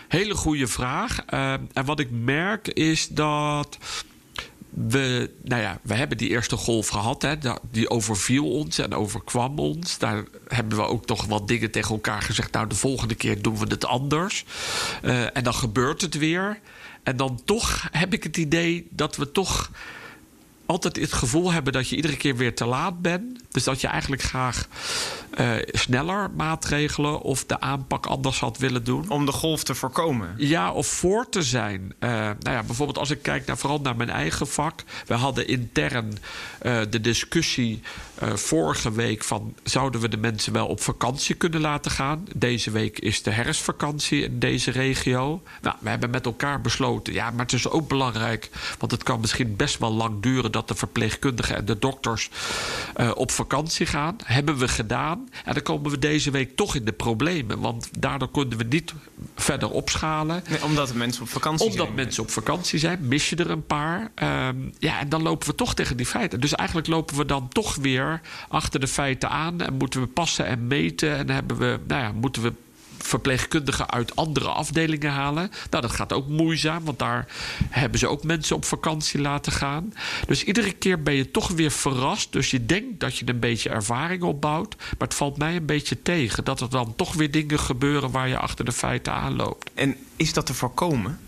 hele 0.09 0.35
goede 0.35 0.67
vraag. 0.67 1.25
Eh, 1.27 1.53
en 1.53 1.85
wat 1.85 2.01
ik 2.01 2.11
merk 2.11 2.69
is 2.69 3.09
dat 3.09 3.79
we, 4.75 5.31
nou 5.43 5.63
ja, 5.63 5.79
we 5.83 5.95
hebben 5.95 6.17
die 6.17 6.29
eerste 6.29 6.57
golf 6.57 6.89
gehad. 6.89 7.23
Hè, 7.23 7.35
die 7.71 7.91
overviel 7.91 8.51
ons 8.51 8.79
en 8.79 8.95
overkwam 8.95 9.59
ons. 9.59 9.99
Daar 9.99 10.25
hebben 10.49 10.79
we 10.79 10.85
ook 10.85 11.07
toch 11.07 11.25
wat 11.27 11.49
dingen 11.49 11.71
tegen 11.71 11.95
elkaar 11.95 12.23
gezegd. 12.23 12.53
Nou, 12.53 12.67
de 12.67 12.75
volgende 12.75 13.15
keer 13.15 13.43
doen 13.43 13.59
we 13.59 13.67
het 13.67 13.87
anders. 13.87 14.45
Eh, 15.03 15.37
en 15.37 15.45
dan 15.45 15.55
gebeurt 15.55 16.01
het 16.01 16.19
weer. 16.19 16.61
En 17.03 17.17
dan 17.17 17.41
toch 17.45 17.89
heb 17.91 18.13
ik 18.13 18.23
het 18.23 18.37
idee 18.37 18.89
dat 18.91 19.17
we 19.17 19.33
toch 19.33 19.71
altijd 20.67 20.97
het 20.97 21.13
gevoel 21.13 21.53
hebben 21.53 21.73
dat 21.73 21.89
je 21.89 21.97
iedere 21.97 22.17
keer 22.17 22.37
weer 22.37 22.55
te 22.55 22.65
laat 22.65 23.03
bent. 23.03 23.41
Dus 23.51 23.65
dat 23.65 23.81
je 23.81 23.87
eigenlijk 23.87 24.23
graag 24.23 24.69
eh, 25.31 25.53
sneller 25.67 26.31
maatregelen 26.37 27.21
of 27.21 27.45
de 27.45 27.61
aanpak 27.61 28.07
anders 28.07 28.41
had 28.41 28.59
willen 28.59 28.85
doen. 28.85 29.09
Om 29.09 29.27
de 29.27 29.33
golf 29.33 29.65
te 29.65 29.75
voorkomen. 29.75 30.35
Ja, 30.37 30.73
of 30.73 30.87
voor 30.87 31.29
te 31.29 31.43
zijn. 31.43 31.95
Eh, 31.99 32.11
nou 32.11 32.37
ja, 32.57 32.63
bijvoorbeeld 32.63 32.99
als 32.99 33.11
ik 33.11 33.23
kijk 33.23 33.47
naar, 33.47 33.59
vooral 33.59 33.81
naar 33.81 33.97
mijn 33.97 34.11
eigen 34.11 34.49
vak. 34.49 34.85
We 35.07 35.15
hadden 35.15 35.49
intern 35.49 36.19
eh, 36.59 36.81
de 36.91 37.01
discussie 37.01 37.83
eh, 38.25 38.37
vorige 38.37 38.93
week 38.93 39.25
van... 39.25 39.55
zouden 39.63 40.01
we 40.01 40.09
de 40.09 40.17
mensen 40.17 40.53
wel 40.53 40.67
op 40.67 40.81
vakantie 40.81 41.35
kunnen 41.35 41.61
laten 41.61 41.91
gaan? 41.91 42.27
Deze 42.35 42.71
week 42.71 42.99
is 42.99 43.23
de 43.23 43.31
herfstvakantie 43.31 44.23
in 44.23 44.39
deze 44.39 44.71
regio. 44.71 45.43
Nou, 45.63 45.77
we 45.81 45.89
hebben 45.89 46.11
met 46.11 46.27
elkaar 46.27 46.61
besloten... 46.61 47.13
ja, 47.13 47.31
maar 47.31 47.45
het 47.45 47.53
is 47.53 47.69
ook 47.69 47.89
belangrijk... 47.89 48.51
want 48.79 48.93
het 48.93 49.03
kan 49.03 49.21
misschien 49.21 49.57
best 49.57 49.79
wel 49.79 49.93
lang 49.93 50.23
duren... 50.23 50.53
dat 50.53 50.69
de 50.69 50.75
verpleegkundigen 50.75 51.57
en 51.57 51.65
de 51.65 51.79
dokters 51.79 52.31
eh, 52.95 53.11
op 53.15 53.31
vakantie 53.31 53.87
gaan. 53.87 54.17
Hebben 54.25 54.57
we 54.57 54.69
gedaan. 54.69 55.29
En 55.45 55.55
dan 55.55 55.63
komen 55.63 55.91
we 55.91 55.99
deze 55.99 56.31
week 56.31 56.57
toch 56.57 56.75
in 56.75 56.85
de 56.85 56.93
problemen. 56.93 57.61
Want 57.61 57.89
daardoor 57.99 58.29
konden 58.29 58.59
we 58.59 58.65
niet 58.65 58.95
verder 59.37 59.71
opschalen. 59.71 60.43
Nee, 60.49 60.65
omdat 60.65 60.89
de 60.89 60.97
mensen 60.97 61.23
op 61.23 61.29
vakantie 61.29 61.67
Omdat 61.67 61.85
zijn. 61.85 61.97
mensen 61.97 62.23
op 62.23 62.31
vakantie 62.31 62.79
zijn, 62.79 63.09
mis 63.09 63.29
je 63.31 63.37
er 63.37 63.51
een 63.51 63.67
paar. 63.67 64.11
Ehm, 64.15 64.57
ja, 64.79 65.01
en 65.01 65.09
dan 65.09 65.23
lopen 65.23 65.49
we 65.49 65.55
toch 65.55 65.75
tegen 65.75 65.97
die 65.97 66.07
feiten. 66.07 66.41
Dus 66.41 66.55
eigenlijk 66.55 66.89
lopen 66.89 67.17
we 67.17 67.25
dan 67.25 67.49
toch 67.49 67.75
weer 67.75 68.14
achter 68.49 68.81
de 68.81 68.89
feiten 68.89 69.31
aan. 69.31 69.61
En 69.61 69.75
moeten 69.75 70.01
we 70.01 70.07
passen 70.07 70.47
en 70.47 70.67
meten. 70.67 71.17
En 71.17 71.31
hebben 71.31 71.57
we, 71.57 71.79
nou 71.87 72.03
ja, 72.03 72.13
moeten 72.13 72.43
we 72.43 72.53
verpleegkundigen 73.05 73.91
uit 73.91 74.17
andere 74.17 74.49
afdelingen 74.49 75.11
halen. 75.11 75.51
Nou, 75.71 75.83
dat 75.83 75.93
gaat 75.93 76.13
ook 76.13 76.29
moeizaam, 76.29 76.85
want 76.85 76.99
daar 76.99 77.27
hebben 77.71 77.99
ze 77.99 78.09
ook 78.09 78.25
mensen 78.25 78.57
op 78.57 78.65
vakantie 78.65 79.21
laten 79.21 79.53
gaan. 79.53 79.95
Dus 80.27 80.45
iedere 80.45 80.73
keer 80.73 81.03
ben 81.03 81.15
je 81.15 81.31
toch 81.31 81.49
weer 81.49 81.71
verrast. 81.71 82.33
Dus 82.33 82.51
je 82.51 82.67
denkt 82.67 83.01
dat 83.01 83.17
je 83.17 83.29
een 83.29 83.41
beetje 83.41 83.69
ervaring 83.69 84.23
opbouwt. 84.23 84.77
Maar 84.79 85.09
het 85.09 85.15
valt 85.15 85.37
mij 85.37 85.57
een 85.57 85.67
beetje 85.67 86.03
tegen 86.03 86.45
dat 86.45 86.61
er 86.61 86.71
dan 86.71 86.97
toch 86.97 87.15
weer 87.15 87.31
dingen 87.31 87.59
gebeuren 87.59 88.11
waar 88.11 88.29
je 88.29 88.39
achter 88.39 88.65
de 88.65 88.73
feiten 88.73 89.13
aanloopt. 89.13 89.71
En 89.75 89.97
is 90.17 90.33
dat 90.33 90.47
te 90.47 90.55
voorkomen? 90.55 91.19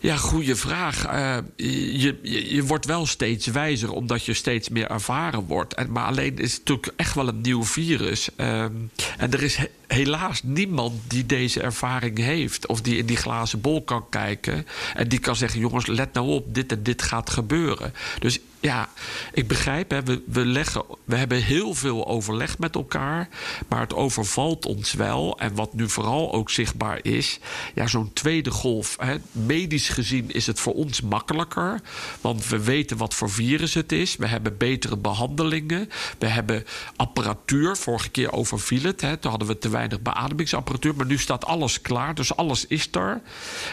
Ja, 0.00 0.16
goede 0.16 0.56
vraag. 0.56 1.12
Uh, 1.12 1.36
je, 1.56 2.18
je, 2.22 2.64
wordt 2.64 2.86
wel 2.86 3.06
steeds 3.06 3.46
wijzer 3.46 3.92
omdat 3.92 4.24
je 4.24 4.34
steeds 4.34 4.68
meer 4.68 4.90
ervaren 4.90 5.44
wordt. 5.44 5.74
En, 5.74 5.92
maar 5.92 6.06
alleen 6.06 6.38
is 6.38 6.50
het 6.52 6.58
natuurlijk 6.58 6.92
echt 6.96 7.14
wel 7.14 7.28
een 7.28 7.40
nieuw 7.40 7.64
virus. 7.64 8.28
Uh, 8.36 8.62
en 8.62 9.32
er 9.32 9.42
is 9.42 9.56
he 9.56 9.66
helaas 9.86 10.42
niemand 10.42 10.94
die 11.06 11.26
deze 11.26 11.60
ervaring 11.60 12.18
heeft. 12.18 12.66
Of 12.66 12.80
die 12.80 12.96
in 12.96 13.06
die 13.06 13.16
glazen 13.16 13.60
bol 13.60 13.82
kan 13.82 14.08
kijken. 14.08 14.66
En 14.94 15.08
die 15.08 15.18
kan 15.18 15.36
zeggen: 15.36 15.60
jongens, 15.60 15.86
let 15.86 16.12
nou 16.12 16.28
op, 16.28 16.54
dit 16.54 16.72
en 16.72 16.82
dit 16.82 17.02
gaat 17.02 17.30
gebeuren. 17.30 17.92
Dus 18.18 18.40
ja, 18.60 18.88
ik 19.32 19.48
begrijp, 19.48 19.90
hè, 19.90 20.02
we, 20.02 20.22
we, 20.26 20.44
leggen, 20.44 20.84
we 21.04 21.16
hebben 21.16 21.42
heel 21.42 21.74
veel 21.74 22.06
overleg 22.06 22.58
met 22.58 22.74
elkaar. 22.74 23.28
Maar 23.68 23.80
het 23.80 23.94
overvalt 23.94 24.66
ons 24.66 24.92
wel. 24.92 25.38
En 25.38 25.54
wat 25.54 25.74
nu 25.74 25.88
vooral 25.88 26.32
ook 26.32 26.50
zichtbaar 26.50 26.98
is, 27.02 27.38
ja, 27.74 27.86
zo'n 27.86 28.12
tweede 28.12 28.50
golf. 28.50 28.96
Hè, 29.00 29.16
medisch 29.32 29.88
gezien 29.88 30.30
is 30.30 30.46
het 30.46 30.60
voor 30.60 30.74
ons 30.74 31.00
makkelijker. 31.00 31.80
Want 32.20 32.48
we 32.48 32.64
weten 32.64 32.96
wat 32.96 33.14
voor 33.14 33.30
virus 33.30 33.74
het 33.74 33.92
is. 33.92 34.16
We 34.16 34.26
hebben 34.26 34.56
betere 34.56 34.96
behandelingen. 34.96 35.90
We 36.18 36.26
hebben 36.26 36.64
apparatuur. 36.96 37.76
Vorige 37.76 38.08
keer 38.08 38.32
overviel 38.32 38.82
het. 38.82 39.00
Hè, 39.00 39.16
toen 39.16 39.30
hadden 39.30 39.48
we 39.48 39.58
te 39.58 39.68
weinig 39.68 40.00
beademingsapparatuur. 40.00 40.94
Maar 40.94 41.06
nu 41.06 41.18
staat 41.18 41.44
alles 41.46 41.80
klaar. 41.80 42.14
Dus 42.14 42.36
alles 42.36 42.66
is 42.66 42.88
er. 42.92 43.20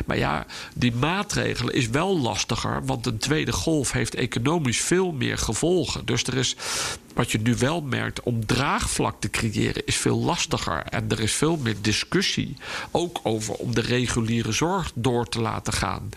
Maar 0.05 0.17
ja, 0.17 0.45
die 0.73 0.93
maatregelen 0.93 1.73
is 1.73 1.87
wel 1.87 2.19
lastiger. 2.19 2.85
Want 2.85 3.05
een 3.05 3.17
tweede 3.17 3.51
golf 3.51 3.91
heeft 3.91 4.15
economisch 4.15 4.75
veel 4.82 5.12
meer 5.12 5.38
gevolgen. 5.38 6.05
Dus 6.05 6.24
er 6.24 6.38
is, 6.38 6.55
wat 7.13 7.32
je 7.32 7.39
nu 7.39 7.55
wel 7.55 7.82
merkt, 7.82 8.24
om 8.24 8.46
draagvlak 8.46 9.15
te 9.20 9.29
creëren 9.29 9.86
is 9.86 9.96
veel 9.96 10.20
lastiger. 10.20 10.84
En 10.84 11.10
er 11.10 11.20
is 11.20 11.34
veel 11.34 11.58
meer 11.58 11.75
discussie. 11.82 12.55
Ook 12.91 13.20
over 13.24 13.53
om 13.53 13.75
de 13.75 13.82
reguliere 13.82 14.51
zorg 14.51 14.91
door 14.96 15.29
te 15.29 15.41
laten 15.41 15.74
gaan. 15.74 16.10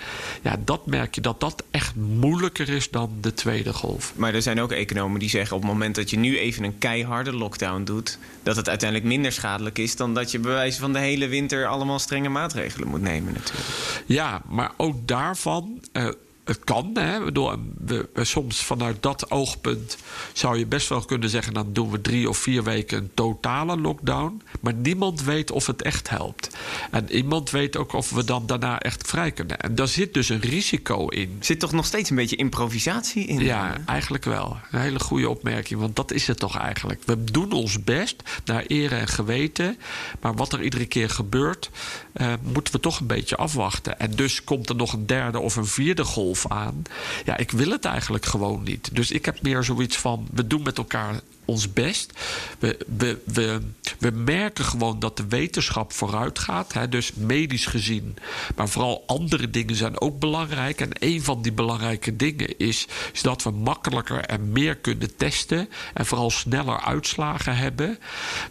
Ja, 0.43 0.57
dat 0.65 0.87
merk 0.87 1.15
je 1.15 1.21
dat 1.21 1.41
dat 1.41 1.65
echt 1.71 1.95
moeilijker 1.95 2.69
is 2.69 2.91
dan 2.91 3.12
de 3.21 3.35
tweede 3.35 3.73
golf. 3.73 4.12
Maar 4.17 4.35
er 4.35 4.43
zijn 4.43 4.61
ook 4.61 4.73
economen 4.73 5.21
die 5.21 5.31
zeggen 5.31 5.57
op 5.57 5.62
het 5.62 5.71
moment 5.71 5.95
dat 5.95 6.11
je 6.11 6.19
nu 6.19 6.38
even 6.38 6.65
een 6.65 6.79
keiharde 6.79 7.33
lockdown 7.33 7.85
doet, 7.85 8.19
dat 8.43 8.57
het 8.57 8.69
uiteindelijk 8.69 9.09
minder 9.09 9.33
schadelijk 9.33 9.79
is 9.79 9.97
dan 9.97 10.15
dat 10.15 10.31
je 10.31 10.38
bij 10.38 10.53
wijze 10.53 10.81
van 10.81 10.93
de 10.93 10.99
hele 10.99 11.29
winter 11.29 11.67
allemaal 11.67 11.99
strenge 11.99 12.29
maatregelen 12.29 12.88
moet 12.88 13.00
nemen 13.00 13.33
natuurlijk. 13.33 13.69
Ja, 14.07 14.43
maar 14.49 14.73
ook 14.77 15.09
daarvan. 15.09 15.81
Uh, 15.93 16.09
het 16.49 16.64
kan. 16.64 16.90
Hè? 16.95 17.33
We, 17.33 18.09
we, 18.12 18.25
soms 18.25 18.62
vanuit 18.62 19.02
dat 19.02 19.31
oogpunt 19.31 19.97
zou 20.33 20.59
je 20.59 20.67
best 20.67 20.88
wel 20.88 21.00
kunnen 21.00 21.28
zeggen: 21.28 21.55
dan 21.55 21.73
doen 21.73 21.90
we 21.90 22.00
drie 22.00 22.28
of 22.28 22.38
vier 22.38 22.62
weken 22.62 22.99
een 22.99 23.11
totale 23.14 23.76
lockdown. 23.76 24.43
Maar 24.61 24.75
niemand 24.75 25.23
weet 25.23 25.50
of 25.50 25.67
het 25.67 25.83
echt 25.83 26.11
helpt. 26.11 26.57
En 26.90 27.07
niemand 27.11 27.50
weet 27.50 27.76
ook 27.76 27.93
of 27.93 28.11
we 28.11 28.25
dan 28.25 28.47
daarna 28.47 28.81
echt 28.81 29.09
vrij 29.09 29.31
kunnen. 29.31 29.59
En 29.59 29.75
daar 29.75 29.88
zit 29.88 30.14
dus 30.14 30.28
een 30.28 30.40
risico 30.40 31.09
in. 31.09 31.37
Zit 31.40 31.61
toch 31.61 31.73
nog 31.73 31.87
steeds 31.87 32.11
een 32.11 32.17
beetje 32.17 32.37
improvisatie 32.37 33.26
in? 33.26 33.38
Ja, 33.38 33.76
eigenlijk 33.87 34.25
wel. 34.25 34.57
Een 34.71 34.81
hele 34.81 35.00
goede 35.00 35.28
opmerking, 35.28 35.81
want 35.81 35.97
dat 35.97 36.12
is 36.12 36.26
het 36.26 36.38
toch 36.38 36.59
eigenlijk. 36.59 37.02
We 37.05 37.25
doen 37.25 37.52
ons 37.52 37.85
best 37.85 38.23
naar 38.45 38.64
eer 38.67 38.93
en 38.93 39.09
geweten. 39.09 39.78
Maar 40.21 40.35
wat 40.35 40.52
er 40.52 40.62
iedere 40.62 40.87
keer 40.87 41.11
gebeurt, 41.11 41.71
uh, 42.20 42.32
moeten 42.42 42.72
we 42.72 42.80
toch 42.80 43.00
een 43.00 43.06
beetje 43.06 43.37
afwachten. 43.37 43.98
En 43.98 44.10
dus 44.10 44.44
komt 44.44 44.68
er 44.68 44.76
nog 44.76 44.92
een 44.92 45.06
derde 45.06 45.38
of 45.38 45.56
een 45.56 45.66
vierde 45.66 46.04
golf 46.04 46.46
aan. 46.48 46.82
Ja, 47.25 47.37
ik 47.37 47.50
wil 47.50 47.70
het 47.70 47.84
eigenlijk 47.84 48.26
gewoon 48.26 48.62
niet. 48.62 48.94
Dus 48.94 49.10
ik 49.10 49.25
heb 49.25 49.42
meer 49.42 49.62
zoiets 49.62 49.96
van: 49.96 50.28
we 50.32 50.46
doen 50.46 50.62
met 50.62 50.78
elkaar 50.78 51.20
ons 51.49 51.73
best. 51.73 52.12
We, 52.59 52.78
we, 52.97 53.19
we, 53.25 53.61
we 53.99 54.11
merken 54.11 54.64
gewoon 54.64 54.99
dat 54.99 55.17
de 55.17 55.26
wetenschap 55.28 55.93
vooruit 55.93 56.38
gaat. 56.38 56.73
Hè, 56.73 56.88
dus 56.88 57.12
medisch 57.14 57.67
gezien. 57.67 58.17
Maar 58.57 58.69
vooral 58.69 59.05
andere 59.07 59.50
dingen 59.50 59.75
zijn 59.75 60.00
ook 60.00 60.19
belangrijk. 60.19 60.81
En 60.81 60.90
een 60.99 61.23
van 61.23 61.43
die 61.43 61.52
belangrijke 61.52 62.17
dingen 62.17 62.59
is, 62.59 62.87
is 63.12 63.23
dat 63.23 63.43
we 63.43 63.50
makkelijker 63.50 64.21
en 64.21 64.52
meer 64.52 64.76
kunnen 64.76 65.17
testen. 65.17 65.69
En 65.95 66.07
vooral 66.07 66.31
sneller 66.31 66.81
uitslagen 66.81 67.57
hebben. 67.57 67.99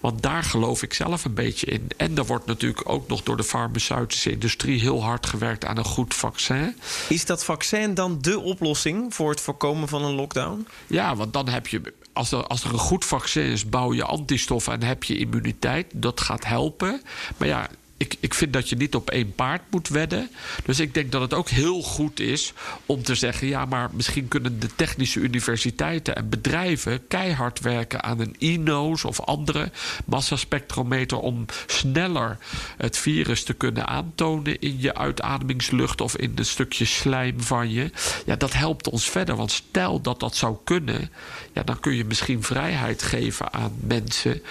Want 0.01 0.22
daar 0.22 0.44
geloof 0.44 0.84
ik 0.84 0.94
zelf 0.94 1.25
een 1.25 1.34
beetje 1.34 1.66
in. 1.66 1.88
En 1.98 2.18
er 2.18 2.25
wordt 2.25 2.46
natuurlijk 2.46 2.89
ook 2.89 3.08
nog 3.08 3.24
door 3.24 3.38
de 3.38 3.44
farmaceutische 3.44 4.32
industrie 4.32 4.80
heel 4.80 5.04
hard 5.04 5.25
gewerkt 5.25 5.66
aan 5.66 5.77
een 5.77 5.86
goed 5.86 6.13
vaccin. 6.13 6.75
Is 7.10 7.25
dat 7.25 7.44
vaccin 7.44 7.94
dan 7.94 8.22
de 8.22 8.39
oplossing 8.39 9.13
voor 9.13 9.30
het 9.30 9.42
voorkomen 9.42 9.88
van 9.88 10.04
een 10.04 10.13
lockdown? 10.13 10.68
Ja, 10.88 11.16
want 11.16 11.34
dan 11.34 11.48
heb 11.50 11.68
je 11.68 11.94
als 12.17 12.31
er, 12.31 12.47
als 12.47 12.63
er 12.63 12.74
een 12.74 12.79
goed 12.79 13.05
vaccin 13.05 13.43
is, 13.43 13.69
bouw 13.69 13.93
je 13.93 14.03
antistoffen 14.03 14.74
en 14.74 14.83
heb 14.83 15.03
je 15.03 15.17
immuniteit. 15.17 15.88
Dat 15.93 16.21
gaat 16.21 16.45
helpen. 16.45 17.01
Maar 17.38 17.47
ja, 17.47 17.69
ik, 17.98 18.16
ik 18.20 18.34
vind 18.34 18.54
dat 18.54 18.70
je 18.70 18.75
niet 18.75 18.96
op 18.96 19.10
één 19.10 19.36
paard 19.36 19.62
moet 19.70 19.88
wedden. 19.88 20.30
Dus 20.66 20.80
ik 20.80 20.94
denk 20.94 21.12
dat 21.12 21.22
het 21.22 21.34
ook 21.34 21.50
heel 21.50 21.82
goed 21.82 22.20
is 22.20 22.54
om 22.86 23.04
te 23.04 23.16
zeggen: 23.16 23.48
ja, 23.48 23.66
maar 23.66 23.89
misschien 23.94 24.27
kunnen 24.27 24.60
de 24.60 24.75
technische 24.75 25.20
universiteiten 25.20 26.16
en 26.16 26.30
bedrijven 26.30 27.08
keihard 27.08 27.60
werken 27.60 28.04
aan 28.04 28.20
een 28.20 28.36
e-nose 28.39 29.08
of 29.08 29.22
andere 29.22 29.72
massaspectrometer 30.06 31.20
om 31.20 31.46
sneller 31.66 32.38
het 32.77 32.98
virus 32.98 33.44
te 33.44 33.54
kunnen 33.54 33.88
aantonen 33.88 34.60
in 34.60 34.80
je 34.80 34.96
uitademingslucht 34.96 36.01
of 36.01 36.18
in 36.18 36.32
een 36.36 36.46
stukje 36.46 36.86
slijm 36.86 37.42
van 37.42 37.72
je. 37.72 37.92
Ja, 38.25 38.36
dat 38.36 38.54
helpt 38.54 38.89
ons 38.89 39.10
verder. 39.10 39.36
Want 39.36 39.51
stel 39.51 40.01
dat 40.01 40.20
dat 40.20 40.36
zou 40.36 40.58
kunnen, 40.63 41.12
ja, 41.54 41.63
dan 41.63 41.80
kun 41.80 41.96
je 41.96 42.06
misschien 42.06 42.44
vrijheid 42.44 43.04
geven 43.04 43.54
aan 43.54 43.75
mensen 43.80 44.42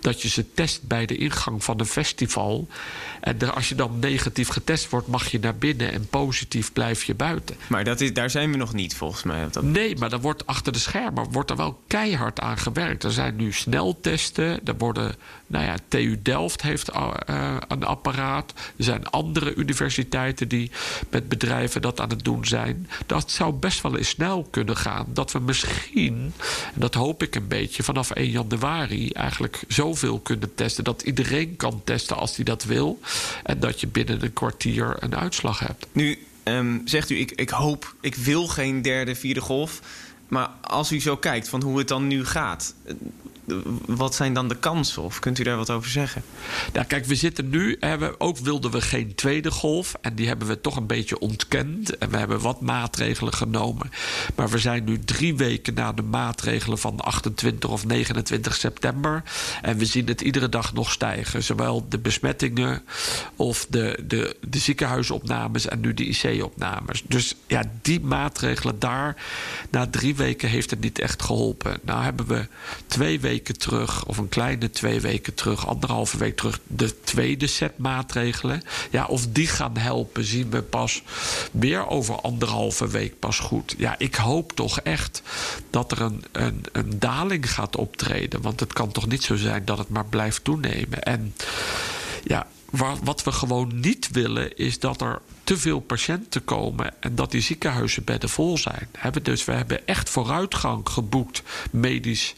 dat 0.00 0.22
je 0.22 0.28
ze 0.28 0.54
test 0.54 0.82
bij 0.82 1.06
de 1.06 1.16
ingang 1.16 1.64
van 1.64 1.80
een 1.80 1.86
festival. 1.86 2.68
En 3.24 3.54
als 3.54 3.68
je 3.68 3.74
dan 3.74 3.98
negatief 3.98 4.48
getest 4.48 4.90
wordt, 4.90 5.06
mag 5.06 5.30
je 5.30 5.38
naar 5.38 5.56
binnen 5.56 5.92
en 5.92 6.06
positief 6.06 6.72
blijf 6.72 7.04
je 7.04 7.14
buiten. 7.14 7.56
Maar 7.68 7.84
dat 7.84 8.00
is, 8.00 8.12
daar 8.12 8.30
zijn 8.30 8.50
we 8.50 8.56
nog 8.56 8.72
niet 8.72 8.94
volgens 8.94 9.22
mij. 9.22 9.46
Dat... 9.50 9.62
Nee, 9.62 9.96
maar 9.96 10.12
er 10.12 10.20
wordt 10.20 10.46
achter 10.46 10.72
de 10.72 10.78
schermen 10.78 11.32
wordt 11.32 11.50
er 11.50 11.56
wel 11.56 11.80
keihard 11.86 12.40
aan 12.40 12.58
gewerkt. 12.58 13.04
Er 13.04 13.12
zijn 13.12 13.36
nu 13.36 13.52
sneltesten. 13.52 14.60
Er 14.64 14.76
worden, 14.78 15.14
nou 15.46 15.64
ja, 15.64 15.74
TU 15.88 16.18
Delft 16.22 16.62
heeft 16.62 16.94
uh, 16.94 17.10
een 17.68 17.84
apparaat. 17.84 18.52
Er 18.76 18.84
zijn 18.84 19.06
andere 19.06 19.54
universiteiten 19.54 20.48
die 20.48 20.70
met 21.10 21.28
bedrijven 21.28 21.82
dat 21.82 22.00
aan 22.00 22.10
het 22.10 22.24
doen 22.24 22.44
zijn. 22.44 22.88
Dat 23.06 23.30
zou 23.30 23.52
best 23.52 23.80
wel 23.80 23.96
eens 23.96 24.08
snel 24.08 24.46
kunnen 24.50 24.76
gaan. 24.76 25.06
Dat 25.08 25.32
we 25.32 25.38
misschien, 25.38 26.32
en 26.74 26.80
dat 26.80 26.94
hoop 26.94 27.22
ik 27.22 27.34
een 27.34 27.48
beetje, 27.48 27.82
vanaf 27.82 28.10
1 28.10 28.30
januari 28.30 29.10
eigenlijk 29.10 29.60
zoveel 29.68 30.18
kunnen 30.20 30.54
testen 30.54 30.84
dat 30.84 31.02
iedereen 31.02 31.56
kan 31.56 31.80
testen 31.84 32.16
als 32.16 32.36
hij 32.36 32.44
dat 32.44 32.64
wil. 32.64 33.00
En 33.42 33.60
dat 33.60 33.80
je 33.80 33.86
binnen 33.86 34.22
een 34.22 34.32
kwartier 34.32 34.96
een 34.98 35.16
uitslag 35.16 35.58
hebt. 35.58 35.86
Nu 35.92 36.18
um, 36.44 36.82
zegt 36.84 37.10
u, 37.10 37.18
ik, 37.18 37.30
ik 37.30 37.50
hoop, 37.50 37.94
ik 38.00 38.14
wil 38.14 38.46
geen 38.46 38.82
derde, 38.82 39.14
vierde 39.14 39.40
golf. 39.40 39.80
Maar 40.28 40.50
als 40.60 40.92
u 40.92 41.00
zo 41.00 41.16
kijkt 41.16 41.48
van 41.48 41.62
hoe 41.62 41.78
het 41.78 41.88
dan 41.88 42.06
nu 42.06 42.24
gaat, 42.24 42.74
wat 43.86 44.14
zijn 44.14 44.34
dan 44.34 44.48
de 44.48 44.56
kansen? 44.56 45.02
Of 45.02 45.18
kunt 45.18 45.38
u 45.38 45.42
daar 45.42 45.56
wat 45.56 45.70
over 45.70 45.90
zeggen? 45.90 46.22
Nou, 46.72 46.86
kijk, 46.86 47.04
we 47.04 47.14
zitten 47.14 47.48
nu. 47.48 47.78
Ook 48.18 48.38
wilden 48.38 48.70
we 48.70 48.80
geen 48.80 49.14
tweede 49.14 49.50
golf. 49.50 49.94
En 50.00 50.14
die 50.14 50.26
hebben 50.26 50.48
we 50.48 50.60
toch 50.60 50.76
een 50.76 50.86
beetje 50.86 51.18
ontkend. 51.18 51.98
En 51.98 52.10
we 52.10 52.16
hebben 52.16 52.40
wat 52.40 52.60
maatregelen 52.60 53.34
genomen. 53.34 53.90
Maar 54.34 54.48
we 54.48 54.58
zijn 54.58 54.84
nu 54.84 54.98
drie 54.98 55.36
weken 55.36 55.74
na 55.74 55.92
de 55.92 56.02
maatregelen 56.02 56.78
van 56.78 57.00
28 57.00 57.70
of 57.70 57.86
29 57.86 58.54
september. 58.54 59.22
En 59.62 59.78
we 59.78 59.84
zien 59.84 60.06
het 60.06 60.20
iedere 60.20 60.48
dag 60.48 60.72
nog 60.72 60.92
stijgen. 60.92 61.42
Zowel 61.42 61.86
de 61.88 61.98
besmettingen 61.98 62.82
of 63.36 63.66
de, 63.70 64.02
de, 64.06 64.36
de 64.48 64.58
ziekenhuisopnames 64.58 65.66
en 65.66 65.80
nu 65.80 65.94
de 65.94 66.04
IC-opnames. 66.04 67.02
Dus 67.06 67.34
ja, 67.46 67.62
die 67.82 68.00
maatregelen 68.00 68.78
daar. 68.78 69.16
Na 69.70 69.86
drie 69.86 70.13
weken 70.16 70.48
heeft 70.48 70.70
het 70.70 70.80
niet 70.80 70.98
echt 70.98 71.22
geholpen. 71.22 71.78
Nou 71.82 72.02
hebben 72.02 72.26
we 72.26 72.46
twee 72.86 73.20
weken 73.20 73.58
terug, 73.58 74.06
of 74.06 74.18
een 74.18 74.28
kleine 74.28 74.70
twee 74.70 75.00
weken 75.00 75.34
terug, 75.34 75.66
anderhalve 75.66 76.18
week 76.18 76.36
terug, 76.36 76.60
de 76.66 77.00
tweede 77.00 77.46
set 77.46 77.78
maatregelen. 77.78 78.62
Ja, 78.90 79.04
of 79.04 79.26
die 79.26 79.46
gaan 79.46 79.76
helpen, 79.76 80.24
zien 80.24 80.50
we 80.50 80.62
pas 80.62 81.02
weer 81.50 81.86
over 81.86 82.20
anderhalve 82.20 82.88
week 82.88 83.18
pas 83.18 83.38
goed. 83.38 83.74
Ja, 83.78 83.94
ik 83.98 84.14
hoop 84.14 84.52
toch 84.52 84.80
echt 84.80 85.22
dat 85.70 85.92
er 85.92 86.00
een, 86.00 86.24
een, 86.32 86.60
een 86.72 86.98
daling 86.98 87.52
gaat 87.52 87.76
optreden. 87.76 88.42
Want 88.42 88.60
het 88.60 88.72
kan 88.72 88.92
toch 88.92 89.06
niet 89.06 89.22
zo 89.22 89.36
zijn 89.36 89.64
dat 89.64 89.78
het 89.78 89.88
maar 89.88 90.06
blijft 90.06 90.44
toenemen. 90.44 91.02
En 91.02 91.34
ja, 92.24 92.46
wat 93.02 93.22
we 93.22 93.32
gewoon 93.32 93.80
niet 93.80 94.08
willen, 94.10 94.56
is 94.56 94.78
dat 94.78 95.00
er 95.00 95.20
te 95.44 95.58
veel 95.58 95.80
patiënten 95.80 96.44
komen 96.44 96.94
en 97.00 97.14
dat 97.14 97.30
die 97.30 97.40
ziekenhuizenbedden 97.40 98.28
vol 98.28 98.58
zijn. 98.58 98.88
Dus 99.22 99.44
we 99.44 99.52
hebben 99.52 99.86
echt 99.86 100.10
vooruitgang 100.10 100.88
geboekt 100.88 101.42
medisch. 101.70 102.34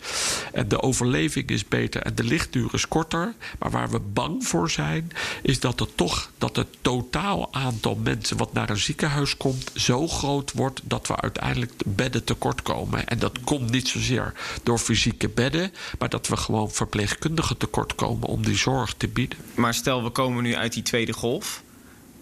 En 0.52 0.68
de 0.68 0.82
overleving 0.82 1.48
is 1.48 1.68
beter 1.68 2.02
en 2.02 2.14
de 2.14 2.24
lichtduur 2.24 2.68
is 2.72 2.88
korter. 2.88 3.34
Maar 3.58 3.70
waar 3.70 3.90
we 3.90 3.98
bang 3.98 4.46
voor 4.46 4.70
zijn, 4.70 5.10
is 5.42 5.60
dat 5.60 5.80
er 5.80 5.94
toch 5.94 6.30
dat 6.38 6.56
het 6.56 6.66
totaal 6.80 7.52
aantal 7.52 7.94
mensen 7.94 8.36
wat 8.36 8.52
naar 8.52 8.70
een 8.70 8.76
ziekenhuis 8.76 9.36
komt 9.36 9.70
zo 9.74 10.08
groot 10.08 10.52
wordt 10.52 10.80
dat 10.84 11.06
we 11.06 11.16
uiteindelijk 11.16 11.72
bedden 11.84 12.24
tekort 12.24 12.62
komen. 12.62 13.06
En 13.06 13.18
dat 13.18 13.40
komt 13.40 13.70
niet 13.70 13.88
zozeer 13.88 14.32
door 14.62 14.78
fysieke 14.78 15.28
bedden, 15.28 15.72
maar 15.98 16.08
dat 16.08 16.28
we 16.28 16.36
gewoon 16.36 16.70
verpleegkundigen 16.70 17.56
tekort 17.56 17.94
komen 17.94 18.28
om 18.28 18.44
die 18.44 18.56
zorg 18.56 18.94
te 18.96 19.08
bieden. 19.08 19.38
Maar 19.54 19.74
stel, 19.74 20.02
we 20.02 20.10
komen 20.10 20.42
nu 20.42 20.54
uit 20.54 20.72
die 20.72 20.82
tweede 20.82 21.12
golf. 21.12 21.64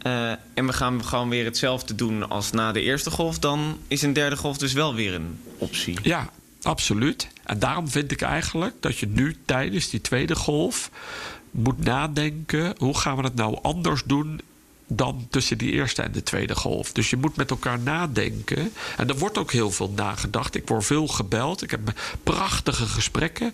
Eh, 0.04 0.30
en 0.54 0.66
we 0.66 0.72
gaan 0.72 1.04
gewoon 1.04 1.28
weer 1.28 1.44
hetzelfde 1.44 1.94
doen 1.94 2.28
als 2.28 2.50
na 2.50 2.72
de 2.72 2.80
eerste 2.80 3.10
golf, 3.10 3.38
dan 3.38 3.78
is 3.88 4.02
een 4.02 4.12
derde 4.12 4.36
golf 4.36 4.58
dus 4.58 4.72
wel 4.72 4.94
weer 4.94 5.14
een 5.14 5.38
optie. 5.58 5.98
Ja, 6.02 6.30
absoluut. 6.62 7.28
En 7.44 7.58
daarom 7.58 7.88
vind 7.88 8.10
ik 8.10 8.22
eigenlijk 8.22 8.74
dat 8.80 8.98
je 8.98 9.06
nu 9.06 9.36
tijdens 9.44 9.90
die 9.90 10.00
tweede 10.00 10.34
golf 10.34 10.90
moet 11.50 11.84
nadenken: 11.84 12.74
hoe 12.78 12.98
gaan 12.98 13.16
we 13.16 13.22
het 13.22 13.34
nou 13.34 13.58
anders 13.62 14.02
doen 14.06 14.40
dan 14.86 15.26
tussen 15.30 15.58
die 15.58 15.72
eerste 15.72 16.02
en 16.02 16.12
de 16.12 16.22
tweede 16.22 16.54
golf. 16.54 16.92
Dus 16.92 17.10
je 17.10 17.16
moet 17.16 17.36
met 17.36 17.50
elkaar 17.50 17.78
nadenken. 17.78 18.72
En 18.96 19.08
er 19.08 19.18
wordt 19.18 19.38
ook 19.38 19.52
heel 19.52 19.70
veel 19.70 19.90
nagedacht. 19.90 20.54
Ik 20.54 20.68
word 20.68 20.84
veel 20.84 21.06
gebeld. 21.06 21.62
Ik 21.62 21.70
heb 21.70 21.80
prachtige 22.22 22.86
gesprekken. 22.86 23.52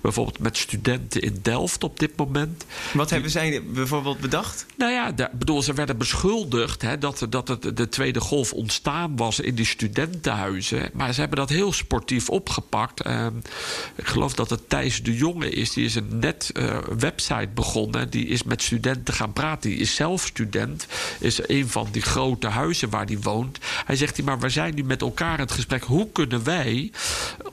Bijvoorbeeld 0.00 0.38
met 0.38 0.56
studenten 0.56 1.20
in 1.20 1.38
Delft 1.42 1.84
op 1.84 1.98
dit 1.98 2.16
moment. 2.16 2.64
Wat 2.92 3.10
hebben 3.10 3.30
zij 3.30 3.62
bijvoorbeeld 3.64 4.20
bedacht? 4.20 4.66
Nou 4.76 4.92
ja, 4.92 5.12
de, 5.12 5.28
bedoel, 5.32 5.62
ze 5.62 5.72
werden 5.72 5.98
beschuldigd 5.98 6.82
hè, 6.82 6.98
dat, 6.98 7.26
dat 7.28 7.48
het, 7.48 7.76
de 7.76 7.88
tweede 7.88 8.20
golf 8.20 8.52
ontstaan 8.52 9.16
was 9.16 9.40
in 9.40 9.54
die 9.54 9.66
studentenhuizen. 9.66 10.90
Maar 10.92 11.14
ze 11.14 11.20
hebben 11.20 11.38
dat 11.38 11.48
heel 11.48 11.72
sportief 11.72 12.28
opgepakt. 12.28 13.00
Ehm, 13.00 13.36
ik 13.94 14.06
geloof 14.06 14.34
dat 14.34 14.50
het 14.50 14.68
Thijs 14.68 15.02
de 15.02 15.16
Jonge 15.16 15.50
is. 15.50 15.72
Die 15.72 15.84
is 15.84 15.94
een 15.94 16.18
net 16.18 16.50
uh, 16.54 16.78
website 16.98 17.48
begonnen. 17.54 18.10
Die 18.10 18.26
is 18.26 18.42
met 18.42 18.62
studenten 18.62 19.14
gaan 19.14 19.32
praten. 19.32 19.70
Die 19.70 19.78
is 19.78 19.94
zelf 19.94 20.26
student 20.26 20.61
is 21.18 21.48
een 21.48 21.68
van 21.68 21.88
die 21.90 22.02
grote 22.02 22.46
huizen 22.46 22.90
waar 22.90 23.06
hij 23.06 23.18
woont. 23.20 23.58
Hij 23.84 23.96
zegt, 23.96 24.22
maar 24.22 24.38
we 24.38 24.48
zijn 24.48 24.74
nu 24.74 24.84
met 24.84 25.00
elkaar 25.00 25.34
in 25.34 25.40
het 25.40 25.52
gesprek. 25.52 25.84
Hoe 25.84 26.08
kunnen 26.12 26.44
wij 26.44 26.90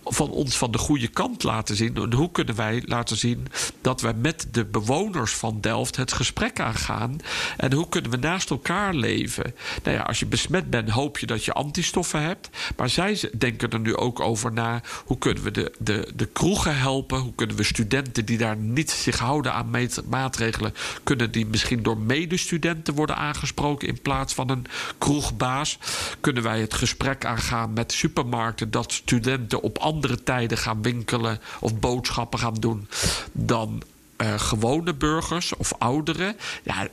van 0.05 0.29
ons 0.29 0.57
van 0.57 0.71
de 0.71 0.77
goede 0.77 1.07
kant 1.07 1.43
laten 1.43 1.75
zien? 1.75 1.95
En 1.95 2.13
hoe 2.13 2.31
kunnen 2.31 2.55
wij 2.55 2.83
laten 2.85 3.17
zien 3.17 3.47
dat 3.81 4.01
we 4.01 4.13
met 4.21 4.47
de 4.51 4.65
bewoners 4.65 5.33
van 5.33 5.61
Delft 5.61 5.95
het 5.95 6.13
gesprek 6.13 6.59
aangaan? 6.59 7.17
En 7.57 7.73
hoe 7.73 7.89
kunnen 7.89 8.11
we 8.11 8.17
naast 8.17 8.49
elkaar 8.49 8.93
leven? 8.93 9.55
Nou 9.83 9.95
ja, 9.95 10.01
als 10.01 10.19
je 10.19 10.25
besmet 10.25 10.69
bent, 10.69 10.89
hoop 10.89 11.17
je 11.17 11.25
dat 11.25 11.45
je 11.45 11.53
antistoffen 11.53 12.21
hebt. 12.21 12.49
Maar 12.77 12.89
zij 12.89 13.31
denken 13.37 13.69
er 13.69 13.79
nu 13.79 13.95
ook 13.95 14.19
over 14.19 14.53
na. 14.53 14.81
Hoe 15.05 15.17
kunnen 15.17 15.43
we 15.43 15.51
de, 15.51 15.71
de, 15.79 16.11
de 16.15 16.25
kroegen 16.25 16.77
helpen? 16.77 17.19
Hoe 17.19 17.35
kunnen 17.35 17.55
we 17.55 17.63
studenten 17.63 18.25
die 18.25 18.37
daar 18.37 18.57
niet 18.57 18.91
zich 18.91 19.19
houden 19.19 19.53
aan 19.53 19.69
maatregelen, 20.09 20.73
kunnen 21.03 21.31
die 21.31 21.45
misschien 21.45 21.83
door 21.83 21.97
medestudenten 21.97 22.93
worden 22.99 23.17
aangesproken 23.17 23.87
in 23.87 24.01
plaats 24.01 24.33
van 24.33 24.49
een 24.49 24.65
kroegbaas? 24.97 25.77
Kunnen 26.19 26.43
wij 26.43 26.59
het 26.59 26.73
gesprek 26.73 27.25
aangaan 27.25 27.73
met 27.73 27.91
supermarkten 27.91 28.71
dat 28.71 28.93
studenten 28.93 29.61
op 29.61 29.77
andere 29.77 30.23
tijden 30.23 30.57
gaan 30.57 30.81
winkelen 30.81 31.39
of 31.59 31.79
boodschappen 31.79 32.39
gaan 32.39 32.53
doen 32.53 32.87
dan 33.31 33.81
uh, 34.17 34.33
gewone 34.39 34.93
burgers 34.93 35.55
of 35.55 35.73
ouderen? 35.77 36.35
Ja, 36.63 36.87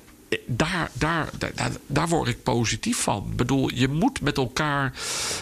daar, 0.46 0.90
daar, 0.92 1.28
daar, 1.38 1.70
daar 1.86 2.08
word 2.08 2.28
ik 2.28 2.42
positief 2.42 2.98
van. 2.98 3.26
Ik 3.30 3.36
bedoel, 3.36 3.70
je 3.74 3.88
moet 3.88 4.20
met 4.20 4.36
elkaar 4.36 4.90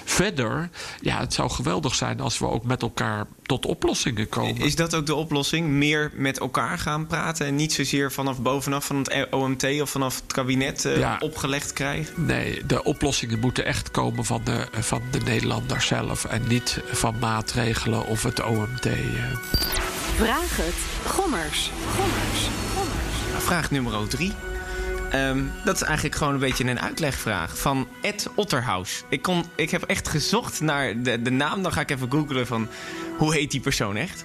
verder. 0.05 0.71
Ja, 1.01 1.19
het 1.21 1.35
zou 1.35 1.51
geweldig 1.51 1.95
zijn 1.95 2.21
als 2.21 2.39
we 2.39 2.47
ook 2.47 2.65
met 2.65 2.83
elkaar 2.83 3.27
tot 3.43 3.67
oplossingen 3.67 4.29
komen. 4.29 4.57
Is 4.57 4.77
dat 4.77 4.95
ook 4.95 5.07
de 5.07 5.15
oplossing? 5.15 5.69
Meer 5.69 6.11
met 6.15 6.39
elkaar 6.39 6.79
gaan 6.79 7.07
praten 7.07 7.47
en 7.47 7.55
niet 7.55 7.73
zozeer 7.73 8.13
vanaf 8.13 8.41
bovenaf 8.41 8.85
van 8.85 8.97
het 8.97 9.27
OMT 9.31 9.81
of 9.81 9.91
vanaf 9.91 10.21
het 10.21 10.33
kabinet 10.33 10.85
uh, 10.85 11.17
opgelegd 11.19 11.73
krijgen? 11.73 12.27
Nee, 12.27 12.67
de 12.67 12.85
oplossingen 12.85 13.39
moeten 13.39 13.65
echt 13.65 13.91
komen 13.91 14.25
van 14.25 14.41
de, 14.45 14.67
van 14.73 15.03
de 15.11 15.19
Nederlander 15.19 15.83
zelf 15.83 16.25
en 16.25 16.43
niet 16.49 16.81
van 16.87 17.19
maatregelen 17.19 18.07
of 18.07 18.23
het 18.23 18.43
OMT. 18.43 18.87
Uh. 18.87 18.93
Vraag 20.17 20.57
het. 20.57 20.75
Gommers. 21.13 21.71
Gommers. 21.97 22.49
Gommers. 22.75 23.45
Vraag 23.45 23.71
nummer 23.71 24.09
drie. 24.09 24.54
Um, 25.15 25.53
dat 25.65 25.75
is 25.75 25.83
eigenlijk 25.83 26.17
gewoon 26.17 26.33
een 26.33 26.41
beetje 26.41 26.65
een 26.65 26.81
uitlegvraag 26.81 27.59
van 27.59 27.89
Ed 28.03 28.29
Otterhaus. 28.35 29.05
Ik, 29.09 29.23
kon, 29.23 29.45
ik 29.57 29.71
heb 29.71 29.83
echt 29.83 30.09
gezocht 30.09 30.61
naar 30.61 31.03
de, 31.03 31.23
de 31.23 31.31
naam. 31.31 31.63
Dan 31.63 31.73
ga 31.73 31.81
ik 31.81 31.91
even 31.91 32.11
googlen 32.11 32.47
van 32.47 32.69
hoe 33.19 33.35
heet 33.35 33.51
die 33.51 33.61
persoon 33.61 33.97
echt. 33.97 34.25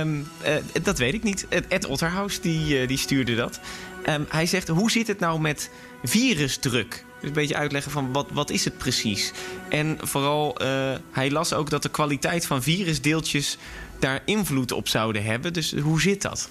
Um, 0.00 0.28
uh, 0.46 0.82
dat 0.82 0.98
weet 0.98 1.14
ik 1.14 1.22
niet. 1.22 1.46
Ed 1.68 1.86
Otterhaus 1.86 2.40
die, 2.40 2.80
uh, 2.80 2.88
die 2.88 2.98
stuurde 2.98 3.34
dat. 3.34 3.60
Um, 4.08 4.26
hij 4.28 4.46
zegt, 4.46 4.68
hoe 4.68 4.90
zit 4.90 5.06
het 5.06 5.18
nou 5.18 5.40
met 5.40 5.70
virusdruk? 6.02 7.04
Dus 7.20 7.28
een 7.28 7.32
beetje 7.32 7.56
uitleggen 7.56 7.92
van 7.92 8.12
wat, 8.12 8.26
wat 8.32 8.50
is 8.50 8.64
het 8.64 8.78
precies? 8.78 9.32
En 9.68 9.98
vooral, 10.00 10.62
uh, 10.62 10.92
hij 11.12 11.30
las 11.30 11.52
ook 11.52 11.70
dat 11.70 11.82
de 11.82 11.88
kwaliteit 11.88 12.46
van 12.46 12.62
virusdeeltjes 12.62 13.58
daar 13.98 14.22
invloed 14.24 14.72
op 14.72 14.88
zouden 14.88 15.24
hebben. 15.24 15.52
Dus 15.52 15.72
hoe 15.72 16.00
zit 16.00 16.22
dat? 16.22 16.48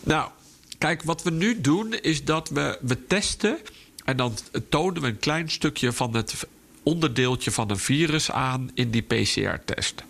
Nou, 0.00 0.28
Kijk, 0.84 1.02
wat 1.02 1.22
we 1.22 1.30
nu 1.30 1.60
doen 1.60 1.94
is 1.94 2.24
dat 2.24 2.48
we, 2.48 2.78
we 2.80 3.06
testen 3.06 3.58
en 4.04 4.16
dan 4.16 4.36
tonen 4.68 5.02
we 5.02 5.08
een 5.08 5.18
klein 5.18 5.50
stukje 5.50 5.92
van 5.92 6.14
het 6.14 6.46
onderdeeltje 6.82 7.50
van 7.50 7.70
een 7.70 7.78
virus 7.78 8.30
aan 8.30 8.70
in 8.74 8.90
die 8.90 9.02
PCR-test. 9.02 10.04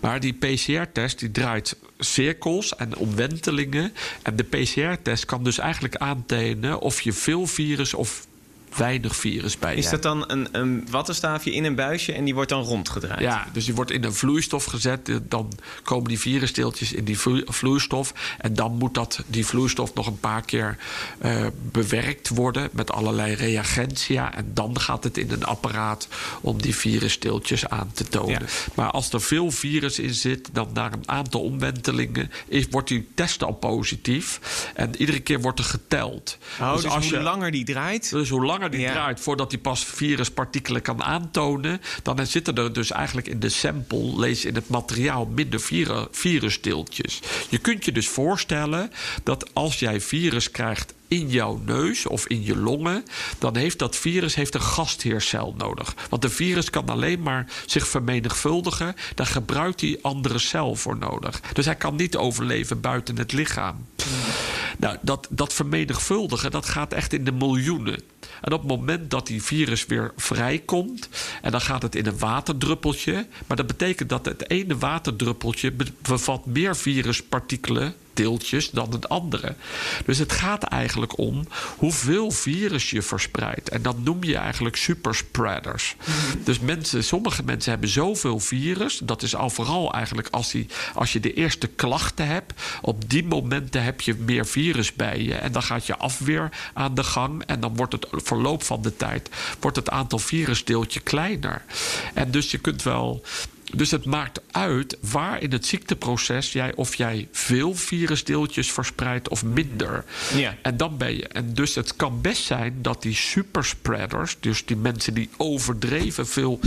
Maar 0.00 0.20
die 0.20 0.32
PCR-test 0.32 1.18
die 1.18 1.30
draait 1.30 1.76
cirkels 1.98 2.76
en 2.76 2.96
omwentelingen. 2.96 3.92
En 4.22 4.36
de 4.36 4.42
PCR-test 4.44 5.24
kan 5.24 5.44
dus 5.44 5.58
eigenlijk 5.58 5.96
aantonen 5.96 6.80
of 6.80 7.00
je 7.00 7.12
veel 7.12 7.46
virus 7.46 7.94
of 7.94 8.26
weinig 8.76 9.16
virus 9.16 9.58
bij 9.58 9.76
Is 9.76 9.90
dat 9.90 10.02
dan 10.02 10.24
een, 10.26 10.48
een 10.52 10.86
wattenstaafje 10.90 11.52
in 11.52 11.64
een 11.64 11.74
buisje 11.74 12.12
en 12.12 12.24
die 12.24 12.34
wordt 12.34 12.50
dan 12.50 12.62
rondgedraaid? 12.62 13.20
Ja, 13.20 13.46
dus 13.52 13.64
die 13.64 13.74
wordt 13.74 13.90
in 13.90 14.04
een 14.04 14.14
vloeistof 14.14 14.64
gezet. 14.64 15.20
Dan 15.28 15.52
komen 15.82 16.08
die 16.08 16.20
virusdeeltjes 16.20 16.92
in 16.92 17.04
die 17.04 17.18
vloeistof. 17.44 18.14
En 18.38 18.54
dan 18.54 18.72
moet 18.72 18.94
dat, 18.94 19.22
die 19.26 19.46
vloeistof 19.46 19.94
nog 19.94 20.06
een 20.06 20.20
paar 20.20 20.44
keer 20.44 20.76
uh, 21.24 21.46
bewerkt 21.72 22.28
worden 22.28 22.68
met 22.72 22.90
allerlei 22.92 23.34
reagentia. 23.34 24.34
En 24.34 24.50
dan 24.54 24.80
gaat 24.80 25.04
het 25.04 25.18
in 25.18 25.30
een 25.30 25.44
apparaat 25.44 26.08
om 26.40 26.62
die 26.62 26.76
virusdeeltjes 26.76 27.68
aan 27.68 27.90
te 27.94 28.04
tonen. 28.04 28.42
Maar 28.74 28.90
als 28.90 29.12
er 29.12 29.20
veel 29.20 29.50
virus 29.50 29.98
in 29.98 30.14
zit, 30.14 30.48
dan 30.52 30.68
na 30.72 30.92
een 30.92 31.08
aantal 31.08 31.40
omwentelingen 31.40 32.30
is, 32.48 32.66
wordt 32.70 32.88
die 32.88 33.08
test 33.14 33.42
al 33.42 33.52
positief. 33.52 34.40
En 34.74 34.96
iedere 34.96 35.20
keer 35.20 35.40
wordt 35.40 35.58
er 35.58 35.64
geteld. 35.64 36.38
Oh, 36.60 36.72
dus, 36.72 36.82
dus 36.82 36.90
als 36.90 37.08
hoe 37.08 37.18
je, 37.18 37.22
langer 37.22 37.50
die 37.50 37.64
draait. 37.64 38.10
Dus 38.10 38.28
hoe 38.28 38.44
langer 38.44 38.59
die 38.68 38.86
draait 38.86 39.20
voordat 39.20 39.50
hij 39.50 39.60
pas 39.60 39.84
viruspartikelen 39.84 40.82
kan 40.82 41.02
aantonen, 41.02 41.80
dan 42.02 42.26
zitten 42.26 42.54
er 42.54 42.72
dus 42.72 42.90
eigenlijk 42.90 43.28
in 43.28 43.40
de 43.40 43.48
sample, 43.48 44.18
lees 44.18 44.44
in 44.44 44.54
het 44.54 44.68
materiaal, 44.68 45.26
minder 45.26 45.60
virusdeeltjes. 46.10 47.20
Je 47.48 47.58
kunt 47.58 47.84
je 47.84 47.92
dus 47.92 48.08
voorstellen 48.08 48.92
dat 49.22 49.54
als 49.54 49.78
jij 49.78 50.00
virus 50.00 50.50
krijgt 50.50 50.94
in 51.10 51.28
jouw 51.28 51.60
neus 51.64 52.06
of 52.06 52.26
in 52.26 52.44
je 52.44 52.56
longen, 52.56 53.04
dan 53.38 53.56
heeft 53.56 53.78
dat 53.78 53.96
virus 53.96 54.34
heeft 54.34 54.54
een 54.54 54.62
gastheercel 54.62 55.54
nodig. 55.56 55.94
Want 56.08 56.22
de 56.22 56.28
virus 56.28 56.70
kan 56.70 56.88
alleen 56.88 57.22
maar 57.22 57.46
zich 57.66 57.88
vermenigvuldigen. 57.88 58.94
Daar 59.14 59.26
gebruikt 59.26 59.80
hij 59.80 59.98
andere 60.02 60.38
cel 60.38 60.74
voor 60.74 60.96
nodig. 60.96 61.40
Dus 61.52 61.64
hij 61.64 61.74
kan 61.74 61.96
niet 61.96 62.16
overleven 62.16 62.80
buiten 62.80 63.18
het 63.18 63.32
lichaam. 63.32 63.86
Nou, 64.78 64.96
dat, 65.00 65.26
dat 65.30 65.52
vermenigvuldigen, 65.52 66.50
dat 66.50 66.66
gaat 66.66 66.92
echt 66.92 67.12
in 67.12 67.24
de 67.24 67.32
miljoenen. 67.32 68.02
En 68.40 68.52
op 68.52 68.60
het 68.60 68.68
moment 68.68 69.10
dat 69.10 69.26
die 69.26 69.42
virus 69.42 69.86
weer 69.86 70.12
vrijkomt, 70.16 71.08
en 71.42 71.50
dan 71.50 71.60
gaat 71.60 71.82
het 71.82 71.94
in 71.94 72.06
een 72.06 72.18
waterdruppeltje. 72.18 73.26
Maar 73.46 73.56
dat 73.56 73.66
betekent 73.66 74.08
dat 74.08 74.24
het 74.24 74.50
ene 74.50 74.76
waterdruppeltje 74.76 75.72
bevat 76.02 76.46
meer 76.46 76.76
viruspartikelen 76.76 77.94
deeltjes 78.14 78.70
dan 78.70 78.92
het 78.92 79.08
andere. 79.08 79.54
Dus 80.04 80.18
het 80.18 80.32
gaat 80.32 80.62
eigenlijk 80.62 81.18
om 81.18 81.46
hoeveel 81.76 82.30
virus 82.30 82.90
je 82.90 83.02
verspreidt. 83.02 83.68
En 83.68 83.82
dat 83.82 83.98
noem 83.98 84.24
je 84.24 84.36
eigenlijk 84.36 84.76
superspreaders. 84.76 85.96
Mm 86.04 86.44
Dus 86.44 86.58
mensen, 86.58 87.04
sommige 87.04 87.42
mensen 87.42 87.70
hebben 87.70 87.88
zoveel 87.88 88.38
virus. 88.38 89.00
Dat 89.02 89.22
is 89.22 89.34
al 89.34 89.50
vooral 89.50 89.92
eigenlijk 89.92 90.28
als, 90.30 90.50
die, 90.50 90.66
als 90.94 91.12
je 91.12 91.20
de 91.20 91.34
eerste 91.34 91.66
klachten 91.66 92.26
hebt. 92.26 92.52
Op 92.82 93.10
die 93.10 93.24
momenten 93.24 93.82
heb 93.82 94.00
je 94.00 94.14
meer 94.14 94.46
virus 94.46 94.92
bij 94.92 95.22
je. 95.22 95.34
En 95.34 95.52
dan 95.52 95.62
gaat 95.62 95.86
je 95.86 95.96
afweer 95.96 96.48
aan 96.74 96.94
de 96.94 97.04
gang. 97.04 97.42
En 97.46 97.60
dan 97.60 97.76
wordt 97.76 97.92
het 97.92 98.12
verloop 98.20 98.62
van 98.62 98.82
de 98.82 98.96
tijd 98.96 99.30
wordt 99.60 99.76
het 99.76 99.90
aantal 99.90 100.18
virusdeeltje 100.18 101.00
kleiner. 101.00 101.62
En 102.14 102.30
dus 102.30 102.50
je 102.50 102.58
kunt 102.58 102.82
wel 102.82 103.24
dus 103.74 103.90
het 103.90 104.04
maakt 104.04 104.40
uit 104.50 104.98
waar 105.00 105.42
in 105.42 105.52
het 105.52 105.66
ziekteproces 105.66 106.52
jij 106.52 106.74
of 106.74 106.94
jij 106.94 107.28
veel 107.32 107.74
virusdeeltjes 107.74 108.72
verspreidt 108.72 109.28
of 109.28 109.44
minder. 109.44 110.04
Ja. 110.34 110.56
En 110.62 110.76
dan 110.76 110.96
ben 110.96 111.16
je. 111.16 111.28
En 111.28 111.54
dus 111.54 111.74
het 111.74 111.96
kan 111.96 112.20
best 112.20 112.42
zijn 112.42 112.78
dat 112.82 113.02
die 113.02 113.14
superspreaders, 113.14 114.36
dus 114.40 114.64
die 114.64 114.76
mensen 114.76 115.14
die 115.14 115.28
overdreven 115.36 116.26
veel 116.26 116.60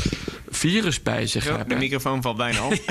virus 0.54 1.02
bij 1.04 1.28
zich 1.28 1.44
Zo, 1.44 1.52
de 1.52 1.58
hebben. 1.58 1.78
microfoon 1.78 2.22
valt 2.22 2.38
bijna 2.38 2.66
op. 2.66 2.74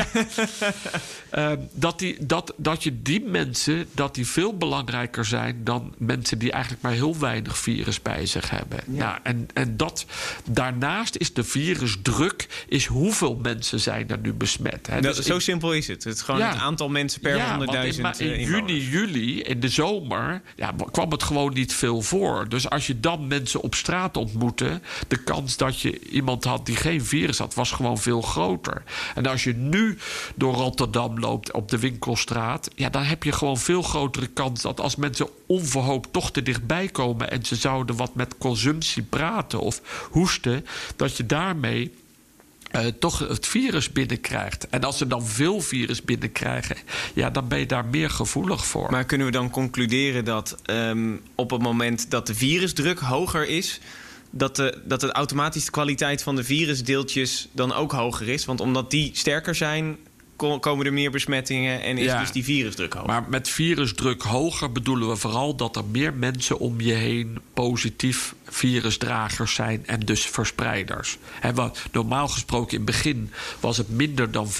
Ehm, 1.30 1.56
dat, 1.72 1.98
die, 1.98 2.16
dat, 2.26 2.52
dat 2.56 2.82
je 2.82 3.02
die 3.02 3.20
mensen 3.20 3.86
dat 3.94 4.14
die 4.14 4.26
veel 4.26 4.56
belangrijker 4.56 5.24
zijn 5.24 5.60
dan 5.64 5.94
mensen 5.98 6.38
die 6.38 6.50
eigenlijk 6.52 6.82
maar 6.82 6.92
heel 6.92 7.18
weinig 7.18 7.58
virus 7.58 8.02
bij 8.02 8.26
zich 8.26 8.50
hebben. 8.50 8.78
Nou, 8.86 9.18
en, 9.22 9.48
en 9.54 9.76
dat 9.76 10.06
daarnaast 10.50 11.16
is 11.16 11.32
de 11.32 11.44
virusdruk 11.44 12.64
is 12.68 12.86
hoeveel 12.86 13.38
mensen 13.42 13.80
zijn 13.80 14.08
er 14.08 14.18
nu 14.18 14.32
besmet. 14.32 14.86
Hè? 14.86 15.00
Dat- 15.00 15.16
Dus 15.16 15.26
zo 15.26 15.34
in- 15.34 15.40
simpel 15.40 15.72
is 15.72 15.86
het. 15.86 16.04
Het 16.04 16.14
is 16.14 16.22
gewoon 16.22 16.40
Ja. 16.40 16.48
het 16.52 16.60
aantal 16.60 16.88
mensen 16.88 17.20
per 17.20 17.36
ja, 17.36 17.58
want 17.58 17.70
100.000 17.70 17.96
in, 17.96 18.02
ma- 18.02 18.14
in 18.18 18.32
eh, 18.32 18.46
juni, 18.48 18.88
juli, 18.88 19.42
in 19.42 19.60
de 19.60 19.68
zomer, 19.68 20.42
ja, 20.56 20.74
kwam 20.90 21.10
het 21.10 21.22
gewoon 21.22 21.52
niet 21.52 21.74
veel 21.74 22.02
voor. 22.02 22.48
Dus 22.48 22.70
als 22.70 22.86
je 22.86 23.00
dan 23.00 23.26
mensen 23.26 23.60
op 23.60 23.74
straat 23.74 24.16
ontmoette, 24.16 24.80
de 25.08 25.16
kans 25.22 25.56
dat 25.56 25.80
je 25.80 25.98
iemand 26.00 26.44
had 26.44 26.66
die 26.66 26.76
geen 26.76 27.04
virus 27.04 27.38
had, 27.38 27.51
was 27.54 27.70
gewoon 27.70 27.98
veel 27.98 28.22
groter. 28.22 28.82
En 29.14 29.26
als 29.26 29.44
je 29.44 29.54
nu 29.54 29.98
door 30.34 30.54
Rotterdam 30.54 31.18
loopt 31.18 31.52
op 31.52 31.68
de 31.68 31.78
winkelstraat, 31.78 32.70
ja, 32.74 32.88
dan 32.88 33.02
heb 33.02 33.22
je 33.22 33.32
gewoon 33.32 33.58
veel 33.58 33.82
grotere 33.82 34.26
kans 34.26 34.62
dat 34.62 34.80
als 34.80 34.96
mensen 34.96 35.28
onverhoopt 35.46 36.12
toch 36.12 36.30
te 36.30 36.42
dichtbij 36.42 36.88
komen 36.88 37.30
en 37.30 37.44
ze 37.44 37.56
zouden 37.56 37.96
wat 37.96 38.14
met 38.14 38.38
consumptie 38.38 39.02
praten 39.02 39.60
of 39.60 40.08
hoesten, 40.10 40.66
dat 40.96 41.16
je 41.16 41.26
daarmee 41.26 41.92
eh, 42.72 42.86
toch 42.86 43.18
het 43.18 43.46
virus 43.46 43.92
binnenkrijgt. 43.92 44.68
En 44.68 44.84
als 44.84 44.98
ze 44.98 45.06
dan 45.06 45.26
veel 45.26 45.60
virus 45.60 46.02
binnenkrijgen, 46.02 46.76
ja, 47.14 47.30
dan 47.30 47.48
ben 47.48 47.58
je 47.58 47.66
daar 47.66 47.84
meer 47.84 48.10
gevoelig 48.10 48.66
voor. 48.66 48.90
Maar 48.90 49.04
kunnen 49.04 49.26
we 49.26 49.32
dan 49.32 49.50
concluderen 49.50 50.24
dat 50.24 50.56
ehm, 50.64 51.16
op 51.34 51.50
het 51.50 51.62
moment 51.62 52.10
dat 52.10 52.26
de 52.26 52.34
virusdruk 52.34 52.98
hoger 52.98 53.48
is, 53.48 53.80
dat, 54.32 54.56
de, 54.56 54.82
dat 54.84 55.00
de 55.00 55.12
kwaliteit 55.70 56.22
van 56.22 56.36
de 56.36 56.44
virusdeeltjes 56.44 57.48
dan 57.52 57.72
ook 57.72 57.92
hoger 57.92 58.28
is? 58.28 58.44
Want 58.44 58.60
omdat 58.60 58.90
die 58.90 59.10
sterker 59.14 59.54
zijn, 59.54 59.96
komen 60.60 60.86
er 60.86 60.92
meer 60.92 61.10
besmettingen 61.10 61.82
en 61.82 61.98
is 61.98 62.04
Ja. 62.04 62.20
dus 62.20 62.32
die 62.32 62.44
virusdruk 62.44 62.92
hoger. 62.92 63.08
Maar 63.08 63.24
met 63.28 63.48
virusdruk 63.48 64.22
hoger 64.22 64.72
bedoelen 64.72 65.08
we 65.08 65.16
vooral 65.16 65.56
dat 65.56 65.76
er 65.76 65.84
meer 65.84 66.14
mensen 66.14 66.58
om 66.58 66.80
je 66.80 66.92
heen 66.92 67.38
positief 67.54 68.34
virusdragers 68.48 69.54
zijn 69.54 69.86
en 69.86 70.00
dus 70.00 70.26
verspreiders. 70.26 71.18
Wat 71.54 71.78
normaal 71.92 72.28
gesproken 72.28 72.70
in 72.70 72.76
het 72.76 72.84
begin 72.84 73.30
was 73.60 73.76
het 73.76 73.88
minder 73.88 74.30
dan 74.30 74.48
5% 74.50 74.54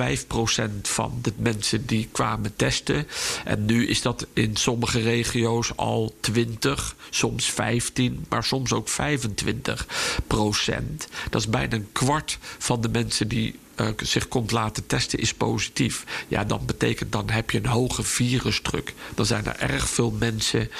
van 0.82 1.18
de 1.22 1.32
mensen 1.36 1.86
die 1.86 2.08
kwamen 2.12 2.56
testen. 2.56 3.06
En 3.44 3.64
nu 3.64 3.86
is 3.86 4.02
dat 4.02 4.26
in 4.32 4.56
sommige 4.56 5.00
regio's 5.00 5.72
al 5.76 6.14
20, 6.20 6.96
soms 7.10 7.50
15, 7.50 8.24
maar 8.28 8.44
soms 8.44 8.72
ook 8.72 8.88
25 8.88 9.86
procent. 10.26 11.08
Dat 11.30 11.40
is 11.40 11.48
bijna 11.48 11.76
een 11.76 11.88
kwart 11.92 12.38
van 12.58 12.80
de 12.80 12.88
mensen 12.88 13.28
die 13.28 13.58
eh, 13.86 13.92
zich 14.02 14.28
komt 14.28 14.50
laten 14.50 14.86
testen 14.86 15.18
is 15.18 15.34
positief. 15.34 16.04
Ja, 16.28 16.44
dan 16.44 16.60
betekent 16.66 17.12
dan 17.12 17.30
heb 17.30 17.50
je 17.50 17.58
een 17.58 17.66
hoge 17.66 18.02
virusdruk. 18.02 18.94
Dan 19.14 19.26
zijn 19.26 19.44
er 19.46 19.56
erg 19.58 19.88
veel 19.88 20.10
mensen 20.18 20.70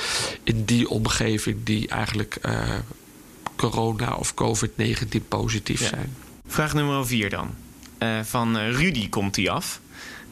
in 0.43 0.65
die 0.65 0.89
omgeving 0.89 1.57
die 1.65 1.89
eigenlijk 1.89 2.37
eh, 2.43 2.61
corona 3.57 4.15
of 4.15 4.35
COVID-19 4.35 5.29
positief 5.29 5.81
Ja. 5.81 5.89
zijn. 5.89 6.17
Vraag 6.47 6.75
nummer 6.75 7.07
4 7.07 7.31
dan. 7.31 7.55
Eh, 7.99 8.21
van 8.23 8.57
Rudy 8.59 9.09
komt 9.09 9.35
die 9.35 9.51
af. 9.51 9.81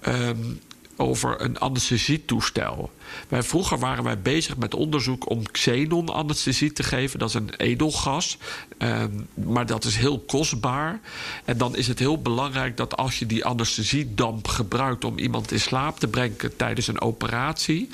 ehm, 0.00 0.36
over 0.96 1.40
een 1.40 1.58
anesthesietoestel. 1.58 2.90
Wij, 3.28 3.42
vroeger 3.42 3.78
waren 3.78 4.04
wij 4.04 4.20
bezig 4.20 4.56
met 4.56 4.74
onderzoek 4.74 5.30
om 5.30 5.50
xenon-anesthesie 5.50 6.72
te 6.72 6.82
geven. 6.82 7.18
Dat 7.18 7.28
is 7.28 7.34
een 7.34 7.54
edelgas, 7.56 8.38
ehm, 8.78 9.10
maar 9.34 9.66
dat 9.66 9.84
is 9.84 9.96
heel 9.96 10.18
kostbaar. 10.18 11.00
En 11.44 11.58
dan 11.58 11.76
is 11.76 11.86
het 11.86 11.98
heel 11.98 12.22
belangrijk 12.22 12.76
dat 12.76 12.96
als 12.96 13.18
je 13.18 13.26
die 13.26 13.44
anesthesiedamp 13.44 14.48
gebruikt... 14.48 15.04
om 15.04 15.18
iemand 15.18 15.52
in 15.52 15.60
slaap 15.60 15.98
te 15.98 16.08
brengen 16.08 16.56
tijdens 16.56 16.86
een 16.86 17.00
operatie... 17.00 17.88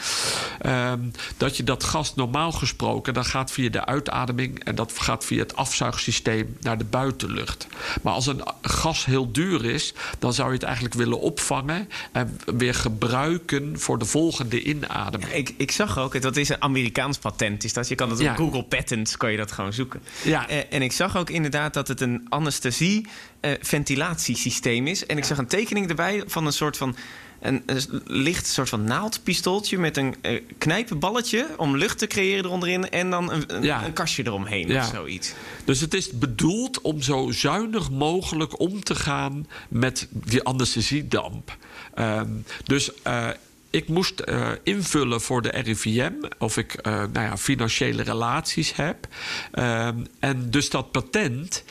ehm, 0.61 1.01
dat 1.37 1.57
je 1.57 1.65
dat 1.65 1.85
gas 1.85 2.15
normaal 2.15 2.53
gesproken... 2.53 3.15
dat 3.15 3.27
gaat 3.27 3.51
via 3.51 3.71
de 3.71 3.85
uitademing 3.85 4.65
en 4.65 4.75
dat 4.75 4.93
gaat 4.97 5.25
via 5.25 5.43
het 5.43 5.57
afzuigsysteem 5.57 6.57
naar 6.61 6.79
de 6.79 6.85
buitenlucht. 6.85 7.67
Maar 8.03 8.13
als 8.13 8.27
een 8.27 8.43
gas 8.61 9.05
heel 9.05 9.33
duur 9.33 9.65
is... 9.65 9.95
dan 10.19 10.33
zou 10.33 10.49
je 10.49 10.55
het 10.55 10.63
eigenlijk 10.63 10.95
willen 10.95 11.21
opvangen... 11.21 11.89
en 12.13 12.41
weer 12.57 12.75
gebruiken 12.75 13.81
voor 13.81 13.99
de 13.99 14.05
volgende 14.05 14.63
inademing. 14.63 15.06
Ik, 15.33 15.55
ik 15.57 15.71
zag 15.71 15.99
ook, 15.99 16.21
dat 16.23 16.37
is 16.37 16.49
een 16.49 16.63
Amerikaans 16.63 17.19
patent. 17.19 17.65
Is 17.65 17.73
dat. 17.73 17.89
Je 17.89 17.95
kan 17.95 18.09
dat 18.09 18.19
Ja. 18.19 18.31
op 18.31 18.37
Google 18.37 18.65
Patents 18.65 19.17
kan 19.17 19.31
je 19.31 19.37
dat 19.37 19.53
gewoon 19.53 19.73
zoeken. 19.73 20.03
Ja. 20.25 20.49
Eh, 20.49 20.59
en 20.71 20.83
ik 20.83 20.93
zag 20.93 21.17
ook 21.17 21.31
inderdaad 21.31 21.75
dat 21.75 21.89
het 21.89 22.01
een 22.01 22.27
anesthesie-ventilatiesysteem 22.29 24.87
is. 24.87 25.07
En 25.07 25.17
ik 25.17 25.25
zag 25.25 25.39
een 25.39 25.47
tekening 25.47 25.89
erbij 25.89 26.23
van 26.27 26.47
een 26.47 26.53
soort 26.53 26.77
van. 26.77 26.97
Een, 27.41 27.63
een 27.67 28.03
licht 28.07 28.47
soort 28.47 28.69
van 28.69 28.85
naaldpistooltje 28.85 29.79
met 29.79 29.97
een 29.97 30.15
eh, 30.21 30.41
knijpenballetje 30.59 31.49
om 31.57 31.77
lucht 31.77 31.99
te 31.99 32.07
creëren 32.07 32.45
eronderin 32.45 32.91
en 32.91 33.11
dan 33.11 33.33
een, 33.33 33.45
een, 33.47 33.63
Ja. 33.63 33.85
een 33.85 33.93
kastje 33.93 34.23
eromheen 34.27 34.69
Ja. 34.69 34.81
of 34.83 34.91
zoiets. 34.95 35.33
Dus 35.65 35.81
het 35.81 35.95
is 35.95 36.11
bedoeld 36.11 36.81
om 36.81 37.03
zo 37.03 37.31
zuinig 37.31 37.91
mogelijk 37.91 38.61
om 38.61 38.83
te 38.85 38.95
gaan 38.95 39.47
met 39.69 40.09
die 40.11 40.43
anesthesiedamp. 40.43 41.57
Ehm, 41.95 42.29
dus 42.65 42.91
eh, 43.03 43.29
ik 43.77 43.89
moest 43.89 44.21
eh, 44.21 44.49
invullen 44.63 45.21
voor 45.21 45.43
de 45.43 45.49
RIVM 45.49 46.13
of 46.39 46.57
ik 46.57 46.75
eh, 46.75 46.93
nou 46.93 47.27
ja, 47.27 47.37
financiële 47.37 48.03
relaties 48.03 48.75
heb. 48.77 49.07
Ehm, 49.53 49.95
en 50.19 50.51
dus 50.51 50.71
dat 50.71 50.91
patent. 50.91 51.65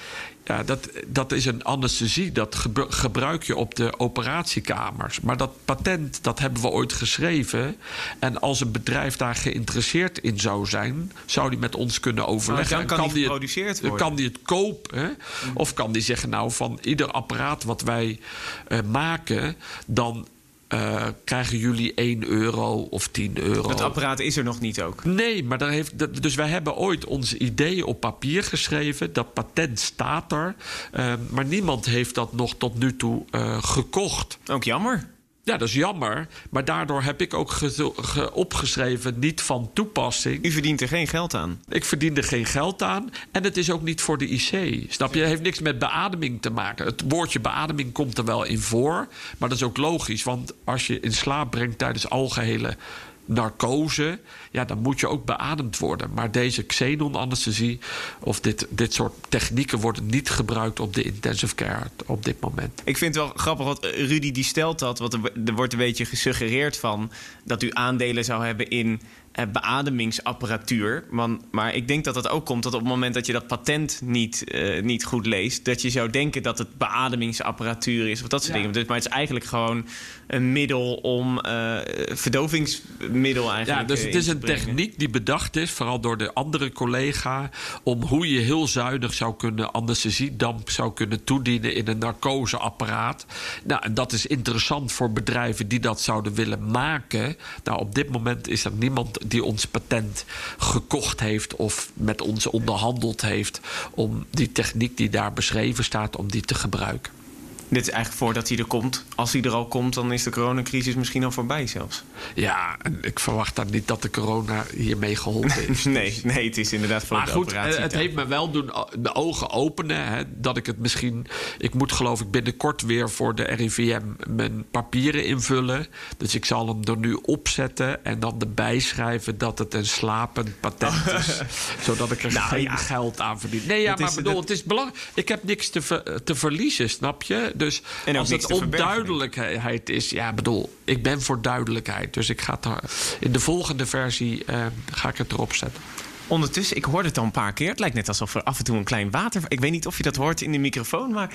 Ja, 0.44 0.64
dat, 0.64 0.90
dat 1.08 1.32
is 1.32 1.46
een 1.46 1.64
anesthesie. 1.64 2.32
Dat 2.32 2.56
gebru- 2.56 2.90
gebruik 2.92 3.44
je 3.44 3.56
op 3.56 3.76
de 3.76 4.00
operatiekamers. 4.00 5.20
Maar 5.22 5.38
dat 5.38 5.52
patent, 5.66 6.20
dat 6.24 6.40
hebben 6.40 6.62
we 6.62 6.68
ooit 6.68 6.94
geschreven. 6.94 7.76
En 8.20 8.40
als 8.42 8.62
een 8.62 8.72
bedrijf 8.72 9.18
daar 9.18 9.36
geïnteresseerd 9.36 10.18
in 10.18 10.40
zou 10.40 10.66
zijn... 10.66 11.12
zou 11.26 11.50
die 11.50 11.60
met 11.60 11.76
ons 11.76 12.00
kunnen 12.00 12.28
overleggen. 12.28 12.78
Maar 12.78 12.88
dan 12.88 12.98
En 12.98 13.04
kan 13.04 13.14
die 13.14 13.24
het- 13.24 13.32
geproduceerd 13.32 13.82
worden. 13.82 14.00
kan 14.00 14.16
die 14.16 14.26
het 14.28 14.40
kopen. 14.42 15.18
Of 15.54 15.74
kan 15.74 15.92
die 15.92 16.02
zeggen, 16.02 16.30
nou, 16.30 16.52
van 16.52 16.80
ieder 16.82 17.12
apparaat 17.12 17.64
wat 17.64 17.82
wij 17.82 18.20
eh, 18.68 18.80
maken... 18.92 19.56
dan 19.88 20.28
eh, 20.68 21.08
krijgen 21.24 21.58
jullie 21.58 21.94
1 21.94 22.28
euro 22.28 22.74
of 22.82 23.08
10 23.08 23.38
euro. 23.42 23.70
Het 23.70 23.82
apparaat 23.82 24.20
is 24.20 24.38
er 24.38 24.44
nog 24.44 24.60
niet 24.60 24.82
ook. 24.82 25.04
Nee, 25.06 25.44
maar 25.44 25.58
daar 25.58 25.70
heeft, 25.70 26.00
dat- 26.00 26.22
dus 26.22 26.36
wij 26.36 26.48
hebben 26.48 26.76
ooit 26.76 27.06
onze 27.06 27.38
ideeën 27.38 27.84
op 27.84 28.00
papier 28.00 28.44
geschreven. 28.44 29.14
Dat 29.14 29.34
patent 29.34 29.80
staat 29.80 30.32
er. 30.32 30.56
Eh, 30.92 31.14
maar 31.30 31.46
niemand 31.46 31.86
heeft 31.86 32.16
dat 32.16 32.34
nog 32.34 32.56
tot 32.58 32.78
nu 32.80 32.96
toe 32.96 33.24
eh, 33.32 33.64
gekocht. 33.64 34.38
Ook 34.52 34.64
jammer. 34.64 35.08
Ja, 35.46 35.58
dat 35.58 35.68
is 35.68 35.74
jammer. 35.74 36.28
Maar 36.50 36.66
daardoor 36.66 37.02
heb 37.02 37.22
ik 37.22 37.34
ook 37.34 37.52
ge- 37.52 37.92
ge- 37.96 38.34
opgeschreven 38.34 39.20
niet 39.20 39.42
van 39.42 39.70
toepassing. 39.74 40.46
U 40.46 40.52
verdient 40.52 40.82
er 40.82 40.88
geen 40.88 41.08
geld 41.08 41.34
aan. 41.34 41.62
Ik 41.70 41.86
verdien 41.86 42.18
er 42.18 42.24
geen 42.24 42.46
geld 42.46 42.82
aan. 42.84 43.10
En 43.32 43.44
het 43.44 43.58
is 43.58 43.72
ook 43.72 43.82
niet 43.82 44.02
voor 44.02 44.18
de 44.18 44.28
IC. 44.28 44.86
Snap 44.92 45.14
je? 45.14 45.20
Het 45.20 45.30
heeft 45.30 45.42
niks 45.42 45.60
met 45.60 45.80
beademing 45.80 46.42
te 46.42 46.50
maken. 46.50 46.86
Het 46.86 47.04
woordje 47.08 47.40
beademing 47.40 47.92
komt 47.92 48.18
er 48.18 48.26
wel 48.26 48.44
in 48.44 48.60
voor. 48.60 49.08
Maar 49.38 49.50
dat 49.50 49.58
is 49.58 49.64
ook 49.64 49.78
logisch. 49.78 50.24
Want 50.24 50.54
als 50.64 50.88
je 50.88 51.00
in 51.00 51.14
slaap 51.14 51.52
brengt 51.52 51.78
tijdens 51.78 52.10
algehele 52.10 52.78
narcose... 53.26 54.20
Ja, 54.52 54.66
dan 54.66 54.78
moet 54.78 55.00
je 55.00 55.08
ook 55.08 55.26
beademd 55.26 55.78
worden. 55.78 56.14
Maar 56.14 56.32
deze 56.32 56.64
xenon-anesthesie... 56.64 57.80
of 58.20 58.40
dit, 58.40 58.68
dit 58.70 58.94
soort 58.94 59.14
technieken 59.30 59.80
worden 59.80 60.06
niet 60.06 60.30
gebruikt 60.30 60.80
op 60.80 60.94
de 60.94 61.04
intensive 61.04 61.56
care 61.56 61.88
op 62.06 62.26
dit 62.26 62.40
moment. 62.40 62.82
Ik 62.84 62.98
vind 62.98 63.16
het 63.16 63.24
wel 63.24 63.34
grappig, 63.36 63.66
want 63.66 63.80
eh, 63.80 64.08
Rudy 64.08 64.32
die 64.32 64.44
stelt 64.44 64.80
dat. 64.80 65.00
Want 65.00 65.14
er 65.46 65.54
wordt 65.54 65.74
een 65.74 65.80
beetje 65.80 66.06
gesuggereerd 66.06 66.78
van 66.78 67.12
dat 67.44 67.64
u 67.64 67.70
aandelen 67.74 68.26
zou 68.26 68.46
hebben 68.46 68.70
in 68.70 69.02
eh, 69.36 69.46
beademingsapparatuur. 69.52 71.04
Man, 71.10 71.46
maar 71.52 71.74
ik 71.76 71.88
denk 71.88 72.04
dat 72.04 72.14
dat 72.14 72.30
ook 72.30 72.46
komt 72.46 72.64
dat 72.64 72.74
op 72.74 72.80
het 72.80 72.90
moment 72.90 73.14
dat 73.14 73.26
je 73.26 73.34
dat 73.34 73.48
patent 73.48 74.02
niet, 74.04 74.44
eh, 74.44 74.84
niet 74.84 75.06
goed 75.06 75.26
leest, 75.26 75.66
dat 75.66 75.82
je 75.82 75.90
zou 75.90 76.10
denken 76.10 76.44
dat 76.44 76.58
het 76.58 76.78
beademingsapparatuur 76.78 78.10
is 78.10 78.22
of 78.22 78.28
dat 78.28 78.42
soort 78.42 78.54
Ja. 78.54 78.60
dingen. 78.60 78.74
Dus, 78.74 78.86
maar 78.86 78.98
het 78.98 79.06
is 79.06 79.12
eigenlijk 79.12 79.46
gewoon 79.46 79.88
een 80.28 80.52
middel 80.52 80.94
om 80.94 81.40
eh, 81.40 81.78
verdovingsmiddel 82.08 83.52
eigenlijk. 83.52 83.90
Ja, 83.90 83.96
dus 83.96 84.04
het 84.04 84.16
is 84.16 84.28
een 84.28 84.40
techniek 84.40 85.00
die 85.00 85.10
bedacht 85.10 85.56
is, 85.56 85.72
vooral 85.72 86.00
door 86.00 86.18
de 86.18 86.34
andere 86.34 86.72
collega, 86.72 87.50
om 87.84 88.02
hoe 88.04 88.30
je 88.30 88.40
heel 88.40 88.68
zuinig 88.68 89.14
zou 89.14 89.36
kunnen 89.36 89.72
anesthesiedamp 89.74 90.70
zou 90.70 90.94
kunnen 90.94 91.24
toedienen 91.24 91.76
in 91.76 91.88
een 91.88 91.98
narcoseapparaat. 91.98 93.26
Nou, 93.64 93.82
en 93.84 93.94
dat 93.94 94.12
is 94.12 94.26
interessant 94.26 94.92
voor 94.92 95.12
bedrijven 95.12 95.68
die 95.68 95.80
dat 95.80 96.02
zouden 96.02 96.34
willen 96.34 96.72
maken. 96.72 97.36
Nou, 97.64 97.80
op 97.80 97.96
dit 97.96 98.10
moment 98.10 98.48
is 98.48 98.66
er 98.66 98.72
niemand 98.72 99.25
die 99.28 99.44
ons 99.44 99.68
patent 99.68 100.26
gekocht 100.58 101.20
heeft 101.20 101.56
of 101.56 101.92
met 101.94 102.22
ons 102.22 102.48
onderhandeld 102.48 103.22
heeft 103.22 103.60
om 103.92 104.26
die 104.30 104.52
techniek 104.52 104.98
die 104.98 105.10
daar 105.10 105.34
beschreven 105.34 105.84
staat, 105.84 106.16
om 106.16 106.32
die 106.32 106.42
te 106.42 106.56
gebruiken. 106.56 107.25
Dit 107.68 107.82
is 107.82 107.90
eigenlijk 107.90 108.24
voordat 108.24 108.50
hij 108.50 108.58
er 108.58 108.66
komt. 108.66 109.04
Als 109.16 109.34
hij 109.34 109.42
er 109.42 109.52
al 109.52 109.66
komt, 109.68 109.94
dan 109.94 110.12
is 110.14 110.24
de 110.24 110.30
coronacrisis 110.30 110.96
misschien 110.96 111.24
al 111.24 111.32
voorbij 111.32 111.68
zelfs. 111.68 112.04
Ja, 112.36 112.78
en 112.82 112.98
ik 113.02 113.20
verwacht 113.20 113.56
dan 113.56 113.68
niet 113.72 113.88
dat 113.88 114.02
de 114.02 114.10
corona 114.10 114.66
hiermee 114.76 115.16
geholpen 115.16 115.68
is. 115.70 115.84
Nee, 115.96 116.20
nee, 116.24 116.46
het 116.48 116.58
is 116.58 116.74
inderdaad 116.74 117.04
voor 117.04 117.18
Maar 117.18 117.26
de 117.26 117.32
goed, 117.32 117.46
operatie. 117.46 117.76
eh, 117.76 117.82
het 117.82 117.94
heeft 117.94 118.14
me 118.14 118.26
wel 118.28 118.52
doen 118.52 118.72
de 119.00 119.16
ogen 119.16 119.50
openen. 119.50 120.06
Hè, 120.08 120.24
dat 120.42 120.58
ik 120.58 120.66
het 120.66 120.78
misschien. 120.80 121.28
Ik 121.58 121.74
moet 121.74 121.92
geloof 121.92 122.22
ik 122.22 122.32
binnenkort 122.32 122.82
weer 122.82 123.10
voor 123.10 123.36
de 123.36 123.44
RIVM 123.44 124.02
mijn 124.30 124.66
papieren 124.72 125.26
invullen. 125.26 125.88
Dus 126.18 126.36
ik 126.36 126.46
zal 126.46 126.68
hem 126.68 126.84
er 126.84 126.98
nu 126.98 127.14
opzetten 127.14 128.06
en 128.06 128.20
dan 128.20 128.36
erbij 128.40 128.80
schrijven 128.80 129.38
dat 129.38 129.60
het 129.60 129.74
een 129.74 129.86
slapend 129.86 130.60
patent 130.60 131.08
is. 131.08 131.42
zodat 131.86 132.12
ik 132.12 132.24
er 132.24 132.34
Nou, 132.34 132.48
geen 132.48 132.62
ja. 132.62 132.76
geld 132.76 133.22
aan 133.22 133.40
verdien. 133.40 133.62
Nee, 133.68 133.82
ja, 133.82 133.90
Het 133.92 134.00
maar 134.00 134.10
is- 134.10 134.16
bedoel, 134.16 134.40
het 134.40 134.50
is 134.50 134.64
belangrijk. 134.64 134.98
Ik 135.14 135.28
heb 135.28 135.44
niks 135.44 135.70
te, 135.70 135.82
ver- 135.82 136.24
te 136.24 136.36
verliezen, 136.36 136.90
snap 136.90 137.24
je? 137.24 137.52
Dus 137.58 137.82
als 138.18 138.30
het 138.30 138.52
onduidelijkheid 138.52 139.90
is, 139.90 140.10
ja, 140.10 140.34
bedoel, 140.34 140.76
ik 140.84 141.04
ben 141.04 141.22
voor 141.22 141.42
duidelijkheid. 141.42 142.14
Dus 142.14 142.30
ik 142.30 142.42
ga 142.42 142.58
er, 142.62 142.80
in 143.20 143.32
de 143.32 143.40
volgende 143.40 143.86
versie 143.86 144.46
eh, 144.46 144.66
ga 144.92 145.10
ik 145.10 145.18
het 145.18 145.32
erop 145.32 145.54
zetten. 145.54 145.82
Ondertussen, 146.28 146.78
ik 146.78 146.86
hoorde 146.86 147.08
het 147.08 147.18
al 147.18 147.24
een 147.24 147.32
paar 147.32 147.54
keer. 147.54 147.70
Het 147.70 147.80
lijkt 147.80 147.96
net 147.96 148.08
alsof 148.08 148.36
er 148.36 148.44
af 148.44 148.58
en 148.58 148.64
toe 148.64 148.78
een 148.78 148.84
klein 148.84 149.12
water... 149.12 149.42
Ik 149.48 149.60
weet 149.60 149.72
niet 149.72 149.86
of 149.88 149.98
je 149.98 150.04
dat 150.04 150.16
hoort 150.16 150.42
in 150.42 150.52
de 150.52 150.58
microfoon, 150.58 151.12
maar... 151.12 151.34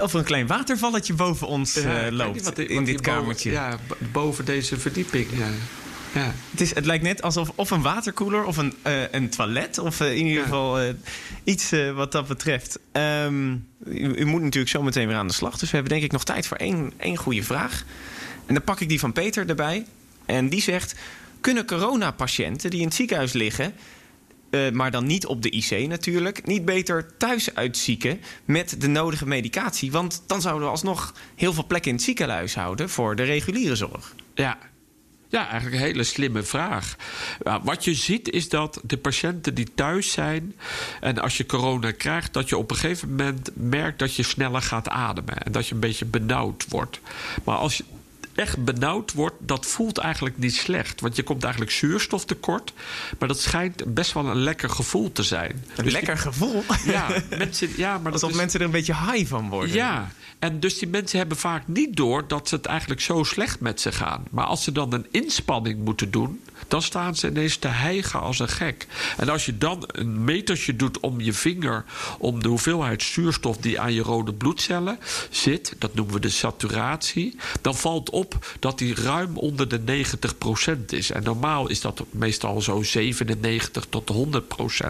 of 0.00 0.12
een 0.12 0.24
klein 0.24 0.46
watervalletje 0.46 1.14
boven 1.14 1.46
ons 1.46 1.76
eh, 1.76 1.84
Ja, 2.04 2.12
loopt 2.12 2.42
wat- 2.44 2.58
in 2.58 2.74
wat 2.76 2.86
dit 2.86 3.00
kamertje. 3.00 3.50
Ja, 3.50 3.78
b- 3.86 3.96
boven 4.12 4.44
deze 4.44 4.78
verdieping. 4.78 5.26
Ja. 5.36 5.48
Ja. 6.14 6.34
Het, 6.50 6.60
is, 6.60 6.74
het 6.74 6.84
lijkt 6.84 7.04
net 7.04 7.22
alsof 7.22 7.52
of 7.54 7.70
een 7.70 7.82
waterkoeler 7.82 8.44
of 8.44 8.56
een, 8.56 8.74
eh, 8.82 9.10
een 9.10 9.28
toilet... 9.28 9.78
of 9.78 10.00
eh, 10.00 10.16
in 10.16 10.26
ieder 10.26 10.42
geval 10.42 10.80
eh, 10.80 10.94
iets 11.44 11.72
wat 11.94 12.12
dat 12.12 12.26
betreft. 12.28 12.78
Ehm, 12.92 13.52
u, 13.84 14.14
u 14.14 14.24
moet 14.24 14.42
natuurlijk 14.42 14.70
zo 14.70 14.82
meteen 14.82 15.06
weer 15.06 15.16
aan 15.16 15.26
de 15.26 15.32
slag. 15.32 15.58
Dus 15.58 15.70
we 15.70 15.74
hebben 15.74 15.92
denk 15.92 16.04
ik 16.04 16.12
nog 16.12 16.24
tijd 16.24 16.46
voor 16.46 16.56
één, 16.56 16.92
één 16.96 17.16
goede 17.16 17.42
vraag. 17.42 17.84
En 18.46 18.54
dan 18.54 18.64
pak 18.64 18.80
ik 18.80 18.88
die 18.88 18.98
van 18.98 19.12
Peter 19.12 19.48
erbij. 19.48 19.86
En 20.26 20.48
die 20.48 20.62
zegt... 20.62 20.94
Kunnen 21.40 21.66
coronapatiënten 21.66 22.70
die 22.70 22.80
in 22.80 22.86
het 22.86 22.94
ziekenhuis 22.94 23.32
liggen... 23.32 23.74
maar 24.72 24.90
dan 24.90 25.06
niet 25.06 25.26
op 25.26 25.42
de 25.42 25.50
IC 25.50 25.88
natuurlijk... 25.88 26.46
niet 26.46 26.64
beter 26.64 27.16
thuis 27.16 27.54
uitzieken 27.54 28.20
met 28.44 28.80
de 28.80 28.86
nodige 28.86 29.26
medicatie? 29.26 29.92
Want 29.92 30.22
dan 30.26 30.40
zouden 30.40 30.64
we 30.64 30.70
alsnog 30.70 31.14
heel 31.34 31.52
veel 31.52 31.66
plekken 31.66 31.90
in 31.90 31.96
het 31.96 32.04
ziekenhuis 32.04 32.54
houden... 32.54 32.90
voor 32.90 33.16
de 33.16 33.22
reguliere 33.22 33.76
zorg. 33.76 34.14
Ja. 34.34 34.58
Ja, 35.32 35.48
eigenlijk 35.48 35.80
een 35.80 35.88
hele 35.88 36.04
slimme 36.04 36.42
vraag. 36.42 36.96
Wat 37.62 37.84
je 37.84 37.94
ziet 37.94 38.30
is 38.30 38.48
dat 38.48 38.80
de 38.84 38.96
patiënten 38.96 39.54
die 39.54 39.74
thuis 39.74 40.12
zijn... 40.12 40.54
en 41.00 41.18
als 41.18 41.36
je 41.36 41.46
corona 41.46 41.90
krijgt... 41.90 42.32
dat 42.32 42.48
je 42.48 42.56
op 42.56 42.70
een 42.70 42.76
gegeven 42.76 43.08
moment 43.10 43.50
merkt 43.54 43.98
dat 43.98 44.14
je 44.14 44.22
sneller 44.22 44.62
gaat 44.62 44.88
ademen... 44.88 45.42
en 45.42 45.52
dat 45.52 45.66
je 45.66 45.74
een 45.74 45.80
beetje 45.80 46.04
benauwd 46.04 46.66
wordt. 46.68 47.00
Maar 47.44 47.56
als 47.56 47.82
echt 48.34 48.64
benauwd 48.64 49.12
wordt, 49.12 49.34
dat 49.38 49.66
voelt 49.66 49.98
eigenlijk 49.98 50.38
niet 50.38 50.54
slecht. 50.54 51.00
Want 51.00 51.16
je 51.16 51.22
komt 51.22 51.42
eigenlijk 51.42 51.72
zuurstoftekort... 51.72 52.72
maar 53.18 53.28
dat 53.28 53.40
schijnt 53.40 53.94
best 53.94 54.12
wel 54.12 54.26
een 54.26 54.42
lekker 54.42 54.70
gevoel 54.70 55.12
te 55.12 55.22
zijn. 55.22 55.64
Een 55.76 55.84
Dus 55.84 55.92
lekker 55.92 56.18
gevoel. 56.18 56.64
ja, 56.84 57.08
mensen, 57.38 57.68
ja, 57.76 57.92
maar 57.92 58.12
dat 58.12 58.12
Alsof 58.12 58.30
is... 58.30 58.36
mensen 58.36 58.60
er 58.60 58.66
een 58.66 58.72
beetje 58.72 58.96
high 58.96 59.26
van 59.28 59.48
worden. 59.48 59.74
Ja, 59.74 60.12
en 60.38 60.60
dus 60.60 60.78
die 60.78 60.88
mensen 60.88 61.18
hebben 61.18 61.36
vaak 61.36 61.62
niet 61.66 61.96
door 61.96 62.28
dat 62.28 62.48
ze 62.48 62.54
het 62.54 62.66
eigenlijk 62.66 63.00
zo 63.00 63.22
slecht 63.22 63.60
met 63.60 63.80
ze 63.80 63.92
gaan. 63.92 64.24
Maar 64.30 64.44
als 64.44 64.64
ze 64.64 64.72
dan 64.72 64.92
een 64.92 65.06
inspanning 65.10 65.84
moeten 65.84 66.10
doen, 66.10 66.40
dan 66.68 66.82
staan 66.82 67.16
ze 67.16 67.28
ineens 67.28 67.56
te 67.56 67.68
hijgen 67.68 68.20
als 68.20 68.38
een 68.38 68.48
gek. 68.48 68.86
En 69.16 69.28
als 69.28 69.46
je 69.46 69.58
dan 69.58 69.84
een 69.86 70.24
metertje 70.24 70.76
doet 70.76 71.00
om 71.00 71.20
je 71.20 71.32
vinger, 71.32 71.84
om 72.18 72.42
de 72.42 72.48
hoeveelheid 72.48 73.02
zuurstof 73.02 73.56
die 73.56 73.80
aan 73.80 73.92
je 73.92 74.02
rode 74.02 74.32
bloedcellen 74.32 74.98
zit, 75.30 75.74
dat 75.78 75.94
noemen 75.94 76.14
we 76.14 76.20
de 76.20 76.28
saturatie, 76.28 77.36
dan 77.60 77.76
valt 77.76 78.10
op 78.10 78.21
dat 78.58 78.78
die 78.78 78.94
ruim 78.94 79.36
onder 79.36 79.68
de 79.68 80.04
90% 80.78 80.84
is. 80.88 81.10
En 81.10 81.22
normaal 81.22 81.68
is 81.68 81.80
dat 81.80 82.04
meestal 82.10 82.60
zo 82.60 82.82
97 82.82 83.86
tot 83.88 84.12
100%. 84.12 84.88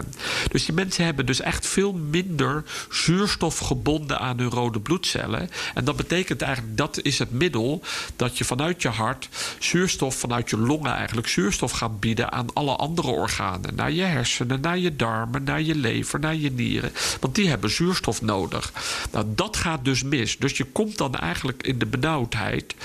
Dus 0.51 0.65
die 0.65 0.75
mensen 0.75 1.05
hebben 1.05 1.25
dus 1.25 1.41
echt 1.41 1.67
veel 1.67 1.93
minder 1.93 2.63
zuurstof 2.91 3.57
gebonden 3.57 4.19
aan 4.19 4.37
hun 4.37 4.49
rode 4.49 4.79
bloedcellen. 4.79 5.49
En 5.73 5.85
dat 5.85 5.95
betekent 5.95 6.41
eigenlijk, 6.41 6.77
dat 6.77 6.99
is 7.01 7.19
het 7.19 7.31
middel 7.31 7.81
dat 8.15 8.37
je 8.37 8.45
vanuit 8.45 8.81
je 8.81 8.89
hart 8.89 9.29
zuurstof, 9.59 10.15
vanuit 10.15 10.49
je 10.49 10.57
longen 10.57 10.93
eigenlijk 10.93 11.27
zuurstof 11.27 11.71
gaat 11.71 11.99
bieden 11.99 12.31
aan 12.31 12.53
alle 12.53 12.75
andere 12.75 13.07
organen. 13.07 13.75
Naar 13.75 13.91
je 13.91 14.01
hersenen, 14.01 14.61
naar 14.61 14.77
je 14.77 14.95
darmen, 14.95 15.43
naar 15.43 15.61
je 15.61 15.75
lever, 15.75 16.19
naar 16.19 16.35
je 16.35 16.51
nieren. 16.51 16.91
Want 17.19 17.35
die 17.35 17.49
hebben 17.49 17.69
zuurstof 17.69 18.21
nodig. 18.21 18.73
Nou, 19.11 19.25
dat 19.35 19.57
gaat 19.57 19.85
dus 19.85 20.03
mis. 20.03 20.37
Dus 20.37 20.57
je 20.57 20.63
komt 20.63 20.97
dan 20.97 21.15
eigenlijk 21.15 21.63
in 21.63 21.79
de 21.79 21.85
benauwdheid. 21.85 22.75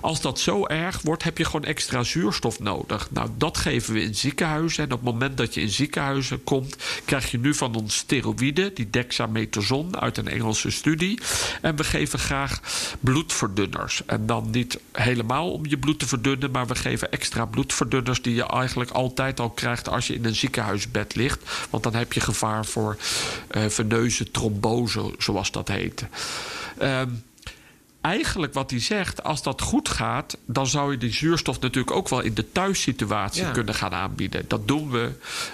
Als 0.00 0.20
dat 0.20 0.38
zo 0.40 0.66
erg 0.66 1.00
wordt, 1.02 1.22
heb 1.22 1.38
je 1.38 1.44
gewoon 1.44 1.64
extra 1.64 2.02
zuurstof 2.02 2.60
nodig. 2.60 3.10
Nou, 3.10 3.28
dat 3.36 3.58
geven 3.58 3.94
we 3.94 4.02
in 4.02 4.14
ziekenhuizen. 4.14 4.84
En 4.84 4.92
op 4.92 5.04
het 5.04 5.12
moment 5.12 5.36
dat 5.36 5.54
je 5.54 5.60
in 5.60 5.68
ziekenhuizen 5.68 6.44
komt, 6.44 6.76
krijg 7.04 7.30
je 7.30 7.38
nu 7.38 7.54
van 7.54 7.74
ons 7.74 7.96
steroïden, 7.96 8.74
die 8.74 8.90
dexamethason 8.90 10.00
uit 10.00 10.16
een 10.16 10.28
Engelse 10.28 10.70
studie. 10.70 11.20
En 11.60 11.76
we 11.76 11.84
geven 11.84 12.18
graag 12.18 12.60
bloedverdunners. 13.00 14.02
En 14.06 14.26
dan 14.26 14.50
niet 14.50 14.78
helemaal 14.92 15.52
om 15.52 15.66
je 15.66 15.78
bloed 15.78 15.98
te 15.98 16.06
verdunnen, 16.06 16.50
maar 16.50 16.66
we 16.66 16.74
geven 16.74 17.12
extra 17.12 17.44
bloedverdunners 17.44 18.22
die 18.22 18.34
je 18.34 18.46
eigenlijk 18.46 18.90
altijd 18.90 19.40
al 19.40 19.50
krijgt 19.50 19.88
als 19.88 20.06
je 20.06 20.14
in 20.14 20.24
een 20.24 20.34
ziekenhuisbed 20.34 21.14
ligt. 21.14 21.66
Want 21.70 21.82
dan 21.82 21.94
heb 21.94 22.12
je 22.12 22.20
gevaar 22.20 22.66
voor 22.66 22.96
eh 23.48 23.68
veneuze 23.68 24.30
trombose, 24.30 25.14
zoals 25.18 25.50
dat 25.50 25.68
heet. 25.68 26.06
Ehm, 26.78 27.08
eigenlijk 28.00 28.54
wat 28.54 28.70
hij 28.70 28.80
zegt, 28.80 29.22
als 29.24 29.42
dat 29.42 29.60
goed 29.60 29.88
gaat, 29.88 30.36
dan 30.46 30.66
zou 30.66 30.90
je 30.90 30.98
die 30.98 31.12
zuurstof 31.12 31.60
natuurlijk 31.60 31.96
ook 31.96 32.08
wel 32.08 32.20
in 32.20 32.34
de 32.34 32.52
thuissituatie 32.52 33.42
Ja. 33.42 33.50
kunnen 33.50 33.74
gaan 33.74 33.92
aanbieden. 33.94 34.44
Dat 34.48 34.68
doen 34.68 34.90
we 34.90 35.10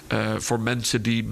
eh, 0.06 0.34
voor 0.38 0.60
mensen 0.60 1.02
die 1.02 1.28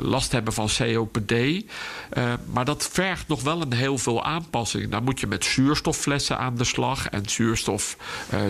last 0.00 0.32
hebben 0.32 0.52
van 0.52 0.68
COPD. 0.76 1.32
Eh, 1.32 2.32
maar 2.52 2.64
dat 2.64 2.88
vergt 2.92 3.28
nog 3.28 3.42
wel 3.42 3.60
een 3.60 3.72
heel 3.72 3.98
veel 3.98 4.24
aanpassing. 4.24 4.90
Dan 4.90 5.04
moet 5.04 5.20
je 5.20 5.26
met 5.26 5.44
zuurstofflessen 5.44 6.38
aan 6.38 6.56
de 6.56 6.64
slag 6.64 7.08
en 7.08 7.28
zuurstof 7.28 7.96
eh, 8.28 8.40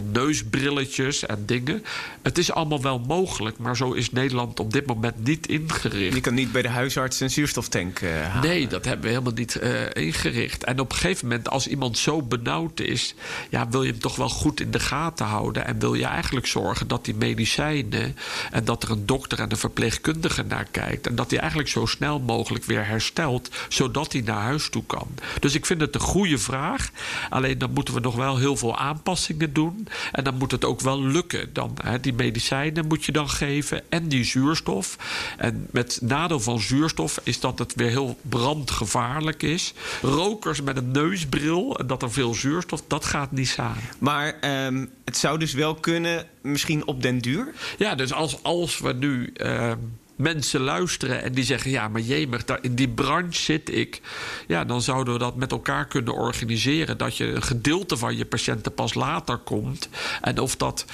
en 1.26 1.46
dingen. 1.46 1.84
Het 2.22 2.38
is 2.38 2.52
allemaal 2.52 2.82
wel 2.82 2.98
mogelijk, 2.98 3.58
maar 3.58 3.76
zo 3.76 3.92
is 3.92 4.10
Nederland 4.10 4.60
op 4.60 4.72
dit 4.72 4.86
moment 4.86 5.24
niet 5.24 5.46
ingericht. 5.46 6.14
Je 6.14 6.20
kan 6.20 6.34
niet 6.34 6.52
bij 6.52 6.62
de 6.62 6.68
huisarts 6.68 7.20
een 7.20 7.30
zuurstoftank 7.30 7.98
eh 7.98 8.10
halen. 8.22 8.48
Nee, 8.48 8.66
dat 8.66 8.84
hebben 8.84 9.04
we 9.04 9.08
helemaal 9.08 9.32
niet 9.32 9.56
eh, 9.56 9.70
ingericht. 9.92 10.64
En 10.64 10.80
op 10.80 10.90
een 10.90 10.98
gegeven 10.98 11.28
moment, 11.28 11.50
als 11.50 11.66
iemand 11.66 11.98
zo 11.98 12.22
benauwd 12.22 12.80
is, 12.80 13.14
ja, 13.50 13.68
wil 13.68 13.82
je 13.82 13.90
hem 13.90 14.00
toch 14.00 14.16
wel 14.16 14.28
goed 14.28 14.60
in 14.60 14.70
de 14.70 14.80
gaten 14.80 15.26
houden. 15.26 15.66
En 15.66 15.78
wil 15.78 15.94
je 15.94 16.04
eigenlijk 16.04 16.46
zorgen 16.46 16.88
dat 16.88 17.04
die 17.04 17.14
medicijnen 17.14 18.16
en 18.50 18.64
dat 18.64 18.82
er 18.82 18.90
een 18.90 19.06
dokter 19.06 19.40
en 19.40 19.50
een 19.50 19.56
verpleegkundige 19.56 20.42
naar 20.42 20.66
kijkt. 20.80 21.06
En 21.06 21.14
dat 21.14 21.30
hij 21.30 21.38
eigenlijk 21.40 21.68
zo 21.68 21.86
snel 21.86 22.20
mogelijk 22.20 22.64
weer 22.64 22.86
herstelt, 22.86 23.48
zodat 23.68 24.12
hij 24.12 24.20
naar 24.20 24.42
huis 24.42 24.68
toe 24.68 24.84
kan. 24.86 25.08
Dus 25.40 25.54
ik 25.54 25.66
vind 25.66 25.80
het 25.80 25.94
een 25.94 26.00
goede 26.00 26.38
vraag. 26.38 26.90
Alleen 27.30 27.58
dan 27.58 27.72
moeten 27.72 27.94
we 27.94 28.00
nog 28.00 28.14
wel 28.14 28.36
heel 28.36 28.56
veel 28.56 28.76
aanpassingen 28.76 29.52
doen. 29.52 29.88
En 30.12 30.24
dan 30.24 30.36
moet 30.38 30.50
het 30.50 30.64
ook 30.64 30.80
wel 30.80 31.02
lukken. 31.02 31.52
Dan, 31.52 31.76
hè, 31.82 32.00
die 32.00 32.12
medicijnen 32.12 32.86
moet 32.86 33.04
je 33.04 33.12
dan 33.12 33.28
geven 33.28 33.82
en 33.88 34.08
die 34.08 34.24
zuurstof. 34.24 34.96
En 35.38 35.66
met 35.70 35.98
nadeel 36.02 36.40
van 36.40 36.60
zuurstof 36.60 37.20
is 37.22 37.40
dat 37.40 37.58
het 37.58 37.74
weer 37.74 37.88
heel 37.90 38.18
brandgevaarlijk 38.22 39.42
is. 39.42 39.74
Rokers 40.02 40.62
met 40.62 40.76
een 40.76 40.90
neusbril 40.90 41.78
en 41.78 41.86
dat 41.86 42.02
er 42.02 42.12
veel 42.12 42.34
zuurstof, 42.34 42.82
dat 42.86 43.04
gaat 43.04 43.32
niet 43.32 43.48
samen. 43.48 43.82
Maar 43.98 44.34
ehm, 44.40 44.86
het 45.04 45.16
zou 45.16 45.38
dus 45.38 45.52
wel 45.52 45.74
kunnen, 45.74 46.26
misschien 46.42 46.86
op 46.86 47.02
den 47.02 47.18
duur. 47.18 47.54
Ja, 47.78 47.94
dus 47.94 48.12
als, 48.12 48.42
als 48.42 48.78
we 48.78 48.92
nu. 48.92 49.30
ehm, 49.34 49.78
mensen 50.16 50.60
luisteren 50.60 51.22
en 51.22 51.32
die 51.32 51.44
zeggen: 51.44 51.70
ja, 51.70 51.88
maar 51.88 52.00
jemig, 52.00 52.44
daar, 52.44 52.58
in 52.62 52.74
die 52.74 52.88
branche 52.88 53.42
zit 53.42 53.74
ik. 53.74 54.00
Ja, 54.46 54.64
dan 54.64 54.82
zouden 54.82 55.12
we 55.12 55.18
dat 55.18 55.36
met 55.36 55.50
elkaar 55.50 55.86
kunnen 55.86 56.14
organiseren. 56.14 56.98
Dat 56.98 57.16
je 57.16 57.24
een 57.24 57.42
gedeelte 57.42 57.96
van 57.96 58.16
je 58.16 58.24
patiënten 58.24 58.74
pas 58.74 58.94
later 58.94 59.36
komt. 59.38 59.88
En 60.20 60.38
of 60.38 60.56
dat, 60.56 60.84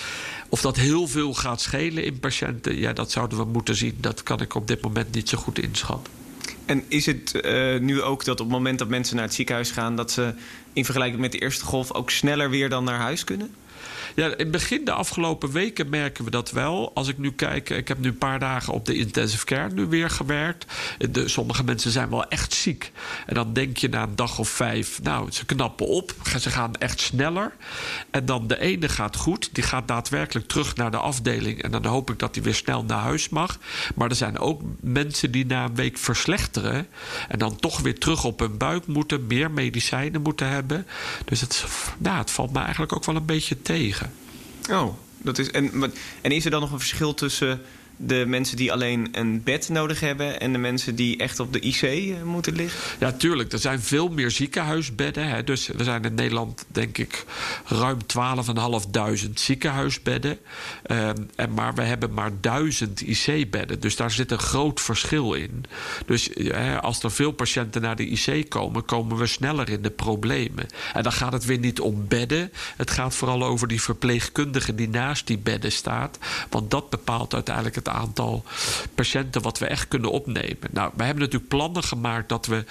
of 0.48 0.60
dat 0.60 0.76
heel 0.76 1.06
veel 1.06 1.34
gaat 1.34 1.60
schelen 1.60 2.04
in 2.04 2.20
patiënten, 2.20 2.78
ja, 2.78 2.92
dat 2.92 3.10
zouden 3.10 3.38
we 3.38 3.44
moeten 3.44 3.74
zien. 3.74 3.96
Dat 4.00 4.22
kan 4.22 4.40
ik 4.40 4.54
op 4.54 4.66
dit 4.66 4.80
moment 4.80 5.14
niet 5.14 5.28
zo 5.28 5.38
goed 5.38 5.58
inschatten. 5.58 6.12
En 6.66 6.84
is 6.88 7.06
het 7.06 7.40
uh, 7.44 7.80
nu 7.80 8.02
ook 8.02 8.24
dat 8.24 8.40
op 8.40 8.46
het 8.46 8.56
moment 8.56 8.78
dat 8.78 8.88
mensen 8.88 9.16
naar 9.16 9.24
het 9.24 9.34
ziekenhuis 9.34 9.70
gaan, 9.70 9.96
dat 9.96 10.10
ze 10.10 10.34
in 10.72 10.84
vergelijking 10.84 11.20
met 11.20 11.32
de 11.32 11.38
eerste 11.38 11.64
golf 11.64 11.92
ook 11.92 12.10
sneller 12.10 12.50
weer 12.50 12.68
dan 12.68 12.84
naar 12.84 12.98
huis 12.98 13.24
kunnen? 13.24 13.54
Ja, 14.14 14.26
in 14.26 14.38
het 14.38 14.50
begin 14.50 14.84
de 14.84 14.92
afgelopen 14.92 15.52
weken 15.52 15.88
merken 15.88 16.24
we 16.24 16.30
dat 16.30 16.50
wel. 16.50 16.94
Als 16.94 17.08
ik 17.08 17.18
nu 17.18 17.32
kijk, 17.32 17.70
ik 17.70 17.88
heb 17.88 17.98
nu 17.98 18.08
een 18.08 18.18
paar 18.18 18.38
dagen 18.38 18.72
op 18.72 18.86
de 18.86 18.94
intensive 18.94 19.44
care 19.44 19.72
nu 19.72 19.86
weer 19.86 20.10
gewerkt. 20.10 20.66
De, 21.10 21.28
sommige 21.28 21.64
mensen 21.64 21.90
zijn 21.90 22.10
wel 22.10 22.28
echt 22.28 22.54
ziek. 22.54 22.92
En 23.26 23.34
dan 23.34 23.52
denk 23.52 23.76
je 23.76 23.88
na 23.88 24.02
een 24.02 24.16
dag 24.16 24.38
of 24.38 24.48
vijf, 24.48 25.02
nou, 25.02 25.30
ze 25.30 25.44
knappen 25.44 25.86
op. 25.86 26.14
Ze 26.40 26.50
gaan 26.50 26.74
echt 26.74 27.00
sneller. 27.00 27.52
En 28.10 28.24
dan 28.24 28.46
de 28.46 28.60
ene 28.60 28.88
gaat 28.88 29.16
goed. 29.16 29.48
Die 29.52 29.64
gaat 29.64 29.88
daadwerkelijk 29.88 30.46
terug 30.46 30.76
naar 30.76 30.90
de 30.90 30.96
afdeling. 30.96 31.62
En 31.62 31.70
dan 31.70 31.84
hoop 31.84 32.10
ik 32.10 32.18
dat 32.18 32.34
hij 32.34 32.44
weer 32.44 32.54
snel 32.54 32.84
naar 32.84 33.02
huis 33.02 33.28
mag. 33.28 33.58
Maar 33.94 34.08
er 34.08 34.16
zijn 34.16 34.38
ook 34.38 34.62
mensen 34.80 35.30
die 35.30 35.46
na 35.46 35.64
een 35.64 35.74
week 35.74 35.98
verslechteren. 35.98 36.86
En 37.28 37.38
dan 37.38 37.56
toch 37.56 37.80
weer 37.80 37.98
terug 37.98 38.24
op 38.24 38.40
hun 38.40 38.56
buik 38.56 38.86
moeten. 38.86 39.26
Meer 39.26 39.50
medicijnen 39.50 40.22
moeten 40.22 40.48
hebben. 40.48 40.86
Dus 41.24 41.40
het, 41.40 41.64
nou, 41.98 42.18
het 42.18 42.30
valt 42.30 42.52
me 42.52 42.58
eigenlijk 42.58 42.94
ook 42.94 43.04
wel 43.04 43.16
een 43.16 43.26
beetje 43.26 43.62
tegen. 43.62 44.09
Oh, 44.70 44.94
dat 45.18 45.38
is. 45.38 45.50
En, 45.50 45.92
en 46.20 46.30
is 46.30 46.44
er 46.44 46.50
dan 46.50 46.60
nog 46.60 46.72
een 46.72 46.78
verschil 46.78 47.14
tussen 47.14 47.60
de 48.02 48.24
mensen 48.26 48.56
die 48.56 48.72
alleen 48.72 49.08
een 49.12 49.42
bed 49.42 49.68
nodig 49.68 50.00
hebben 50.00 50.40
en 50.40 50.52
de 50.52 50.58
mensen 50.58 50.94
die 50.94 51.16
echt 51.16 51.40
op 51.40 51.52
de 51.52 51.60
IC 51.60 51.82
eh, 51.82 52.22
moeten 52.22 52.54
liggen? 52.54 52.80
Ja, 52.98 53.12
tuurlijk. 53.12 53.52
Er 53.52 53.58
zijn 53.58 53.80
veel 53.80 54.08
meer 54.08 54.30
ziekenhuisbedden. 54.30 55.28
Hè. 55.28 55.44
Dus 55.44 55.68
er 55.68 55.84
zijn 55.84 56.02
in 56.02 56.14
Nederland, 56.14 56.64
denk 56.68 56.98
ik, 56.98 57.24
ruim 57.64 57.98
12.500 59.24 59.30
ziekenhuisbedden. 59.34 60.38
Um, 60.90 61.28
en 61.36 61.54
maar 61.54 61.74
we 61.74 61.82
hebben 61.82 62.12
maar 62.12 62.30
1000 62.40 63.00
IC-bedden. 63.00 63.80
Dus 63.80 63.96
daar 63.96 64.10
zit 64.10 64.30
een 64.30 64.38
groot 64.38 64.80
verschil 64.80 65.32
in. 65.32 65.64
Dus 66.06 66.30
hè, 66.34 66.80
als 66.80 67.02
er 67.02 67.10
veel 67.10 67.32
patiënten 67.32 67.82
naar 67.82 67.96
de 67.96 68.06
IC 68.06 68.50
komen, 68.50 68.84
komen 68.84 69.16
we 69.16 69.26
sneller 69.26 69.68
in 69.68 69.82
de 69.82 69.90
problemen. 69.90 70.66
En 70.92 71.02
dan 71.02 71.12
gaat 71.12 71.32
het 71.32 71.44
weer 71.44 71.58
niet 71.58 71.80
om 71.80 72.08
bedden. 72.08 72.52
Het 72.76 72.90
gaat 72.90 73.14
vooral 73.14 73.44
over 73.44 73.68
die 73.68 73.82
verpleegkundige 73.82 74.74
die 74.74 74.88
naast 74.88 75.26
die 75.26 75.38
bedden 75.38 75.72
staat. 75.72 76.18
Want 76.50 76.70
dat 76.70 76.90
bepaalt 76.90 77.34
uiteindelijk 77.34 77.74
het 77.74 77.88
aantal 77.90 78.44
patiënten 78.94 79.42
wat 79.42 79.58
we 79.58 79.66
echt 79.66 79.88
kunnen 79.88 80.10
opnemen. 80.10 80.68
Nou, 80.70 80.90
we 80.94 81.04
hebben 81.04 81.22
natuurlijk 81.22 81.50
plannen 81.50 81.82
gemaakt 81.82 82.28
dat 82.28 82.46
we 82.46 82.64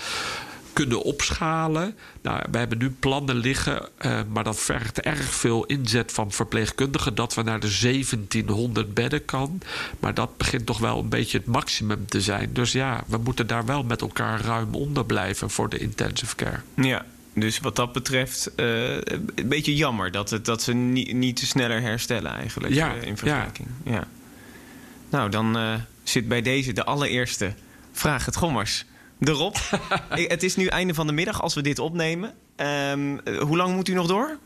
kunnen 0.73 1.01
opschalen. 1.01 1.95
Nou, 2.21 2.43
we 2.51 2.57
hebben 2.57 2.77
nu 2.77 2.89
plannen 2.89 3.35
liggen, 3.35 3.89
uh, 4.01 4.19
maar 4.31 4.43
dat 4.43 4.59
vergt 4.59 4.99
erg 4.99 5.33
veel 5.33 5.65
inzet 5.65 6.11
van 6.11 6.31
verpleegkundigen. 6.31 7.15
Dat 7.15 7.33
we 7.33 7.41
naar 7.41 7.59
de 7.59 7.77
1700 7.81 8.93
bedden 8.93 9.25
kan. 9.25 9.61
Maar 9.99 10.13
dat 10.13 10.37
begint 10.37 10.65
toch 10.65 10.77
wel 10.77 10.99
een 10.99 11.09
beetje 11.09 11.37
het 11.37 11.47
maximum 11.47 12.05
te 12.05 12.21
zijn. 12.21 12.49
Dus 12.53 12.71
ja, 12.71 13.03
we 13.07 13.17
moeten 13.17 13.47
daar 13.47 13.65
wel 13.65 13.83
met 13.83 14.01
elkaar 14.01 14.41
ruim 14.41 14.75
onder 14.75 15.05
blijven 15.05 15.49
voor 15.49 15.69
de 15.69 15.77
intensive 15.77 16.35
care. 16.35 16.59
Ja. 16.75 17.05
Dus 17.33 17.59
wat 17.59 17.75
dat 17.75 17.93
betreft, 17.93 18.51
uh, 18.55 18.95
een 18.95 19.47
beetje 19.47 19.75
jammer 19.75 20.11
dat, 20.11 20.29
het, 20.29 20.45
dat 20.45 20.61
ze 20.61 20.73
niet, 20.73 21.13
niet 21.13 21.35
te 21.35 21.45
sneller 21.45 21.81
herstellen 21.81 22.31
eigenlijk 22.31 22.73
ja, 22.73 22.95
uh, 22.95 23.03
in 23.03 23.17
vergelijking. 23.17 23.67
Ja. 23.83 23.91
ja. 23.91 24.07
Nou, 25.09 25.29
dan 25.29 25.57
uh, 25.57 25.73
zit 26.03 26.27
bij 26.27 26.41
deze 26.41 26.73
de 26.73 26.85
allereerste 26.85 27.53
vraag 27.91 28.25
het 28.25 28.35
gommers 28.35 28.85
erop. 29.19 29.57
het 30.09 30.43
is 30.43 30.55
nu 30.55 30.65
einde 30.65 30.93
van 30.93 31.07
de 31.07 31.13
middag 31.13 31.41
als 31.41 31.53
we 31.53 31.61
dit 31.61 31.79
opnemen. 31.79 32.33
Um, 32.91 33.19
hoe 33.39 33.57
lang 33.57 33.75
moet 33.75 33.87
u 33.87 33.93
nog 33.93 34.07
door? 34.07 34.37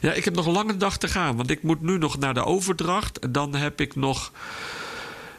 Ja, 0.00 0.12
ik 0.12 0.24
heb 0.24 0.34
nog 0.34 0.46
een 0.46 0.52
lange 0.52 0.76
dag 0.76 0.98
te 0.98 1.08
gaan. 1.08 1.36
Want 1.36 1.50
ik 1.50 1.62
moet 1.62 1.80
nu 1.80 1.98
nog 1.98 2.18
naar 2.18 2.34
de 2.34 2.44
overdracht. 2.44 3.18
En 3.18 3.32
dan 3.32 3.54
heb 3.54 3.80
ik 3.80 3.96
nog 3.96 4.32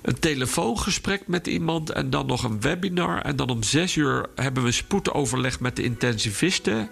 een 0.03 0.19
telefoongesprek 0.19 1.27
met 1.27 1.47
iemand 1.47 1.89
en 1.89 2.09
dan 2.09 2.25
nog 2.25 2.43
een 2.43 2.61
webinar. 2.61 3.21
En 3.21 3.35
dan 3.35 3.49
om 3.49 3.63
zes 3.63 3.95
uur 3.95 4.25
hebben 4.35 4.63
we 4.63 4.71
spoedoverleg 4.71 5.59
met 5.59 5.75
de 5.75 5.83
intensivisten. 5.83 6.89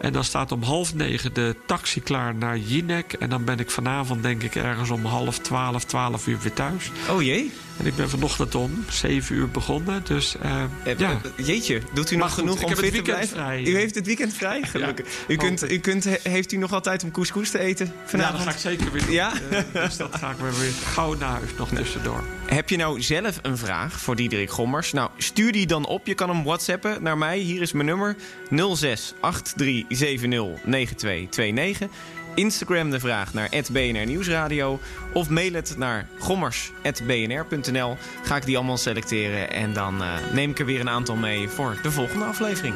En 0.00 0.12
dan 0.12 0.24
staat 0.24 0.52
om 0.52 0.62
half 0.62 0.94
negen 0.94 1.34
de 1.34 1.56
taxi 1.66 2.00
klaar 2.00 2.34
naar 2.34 2.58
Jinek. 2.58 3.12
En 3.12 3.30
dan 3.30 3.44
ben 3.44 3.58
ik 3.58 3.70
vanavond 3.70 4.22
denk 4.22 4.42
ik 4.42 4.54
ergens 4.54 4.90
om 4.90 5.04
half 5.04 5.38
twaalf, 5.38 5.84
twaalf 5.84 6.26
uur 6.26 6.38
weer 6.42 6.52
thuis. 6.52 6.90
Oh 7.10 7.22
jee. 7.22 7.52
En 7.78 7.86
ik 7.86 7.96
ben 7.96 8.10
vanochtend 8.10 8.54
om 8.54 8.84
7 8.88 9.36
uur 9.36 9.48
begonnen. 9.48 10.02
Dus 10.04 10.36
uh, 10.44 10.64
ja. 10.98 11.20
Jeetje, 11.36 11.80
doet 11.94 12.10
u 12.10 12.16
nog 12.16 12.34
genoeg 12.34 12.62
om 12.62 12.76
fit 12.76 12.94
te 12.94 13.02
blijven? 13.02 13.28
Vrij. 13.28 13.62
U 13.62 13.76
heeft 13.76 13.94
het 13.94 14.06
weekend 14.06 14.34
vrij, 14.34 14.62
gelukkig. 14.62 15.06
u 15.28 15.36
kunt, 15.36 15.70
u 15.70 15.78
kunt, 15.78 16.04
heeft 16.22 16.52
u 16.52 16.56
nog 16.56 16.72
altijd 16.72 17.02
om 17.02 17.10
couscous 17.10 17.50
te 17.50 17.58
eten 17.58 17.92
vanavond? 18.04 18.38
Ja, 18.38 18.44
dat 18.44 18.54
ga 18.54 18.70
ik 18.70 18.78
zeker 18.78 18.92
weer 18.92 19.04
doen. 19.04 19.12
Ja? 19.12 19.32
Uh, 19.52 19.82
dus 19.84 19.96
dat 19.96 20.16
ga 20.16 20.30
ik 20.30 20.36
weer, 20.36 20.58
weer 20.58 20.72
gauw 20.84 21.14
naar 21.14 21.30
huis 21.30 21.50
nog 21.58 21.68
tussendoor. 21.68 22.24
Heb 22.46 22.68
je 22.68 22.76
nou 22.76 23.02
zelf 23.02 23.38
een 23.42 23.58
vraag 23.58 24.00
voor 24.00 24.16
Diederik 24.16 24.50
Gommers? 24.50 24.92
Nou, 24.92 25.10
stuur 25.16 25.52
die 25.52 25.66
dan 25.66 25.86
op. 25.86 26.06
Je 26.06 26.14
kan 26.14 26.28
hem 26.28 26.44
whatsappen 26.44 27.02
naar 27.02 27.18
mij. 27.18 27.38
Hier 27.38 27.62
is 27.62 27.72
mijn 27.72 27.86
nummer 27.86 28.16
06 28.50 29.14
8370 29.20 30.64
9229. 30.64 31.88
Instagram 32.34 32.90
de 32.90 33.00
vraag 33.00 33.34
naar 33.34 33.48
BNR 33.72 34.06
Nieuwsradio. 34.06 34.80
Of 35.12 35.28
mail 35.28 35.52
het 35.52 35.74
naar 35.76 36.08
gommers.bnr.nl. 36.18 37.96
Ga 38.22 38.36
ik 38.36 38.44
die 38.44 38.56
allemaal 38.56 38.76
selecteren 38.76 39.52
en 39.52 39.72
dan 39.72 40.02
uh, 40.02 40.08
neem 40.32 40.50
ik 40.50 40.58
er 40.58 40.66
weer 40.66 40.80
een 40.80 40.88
aantal 40.88 41.16
mee 41.16 41.48
voor 41.48 41.78
de 41.82 41.90
volgende 41.90 42.24
aflevering. 42.24 42.74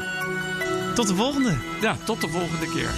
Tot 0.94 1.08
de 1.08 1.14
volgende. 1.14 1.54
Ja, 1.80 1.96
tot 2.04 2.20
de 2.20 2.28
volgende 2.28 2.72
keer. 2.72 2.90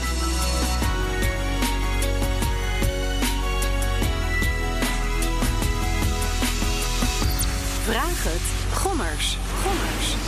Vraag 7.84 8.24
het. 8.24 8.76
Gommers. 8.78 9.36
Gommers. 9.62 10.27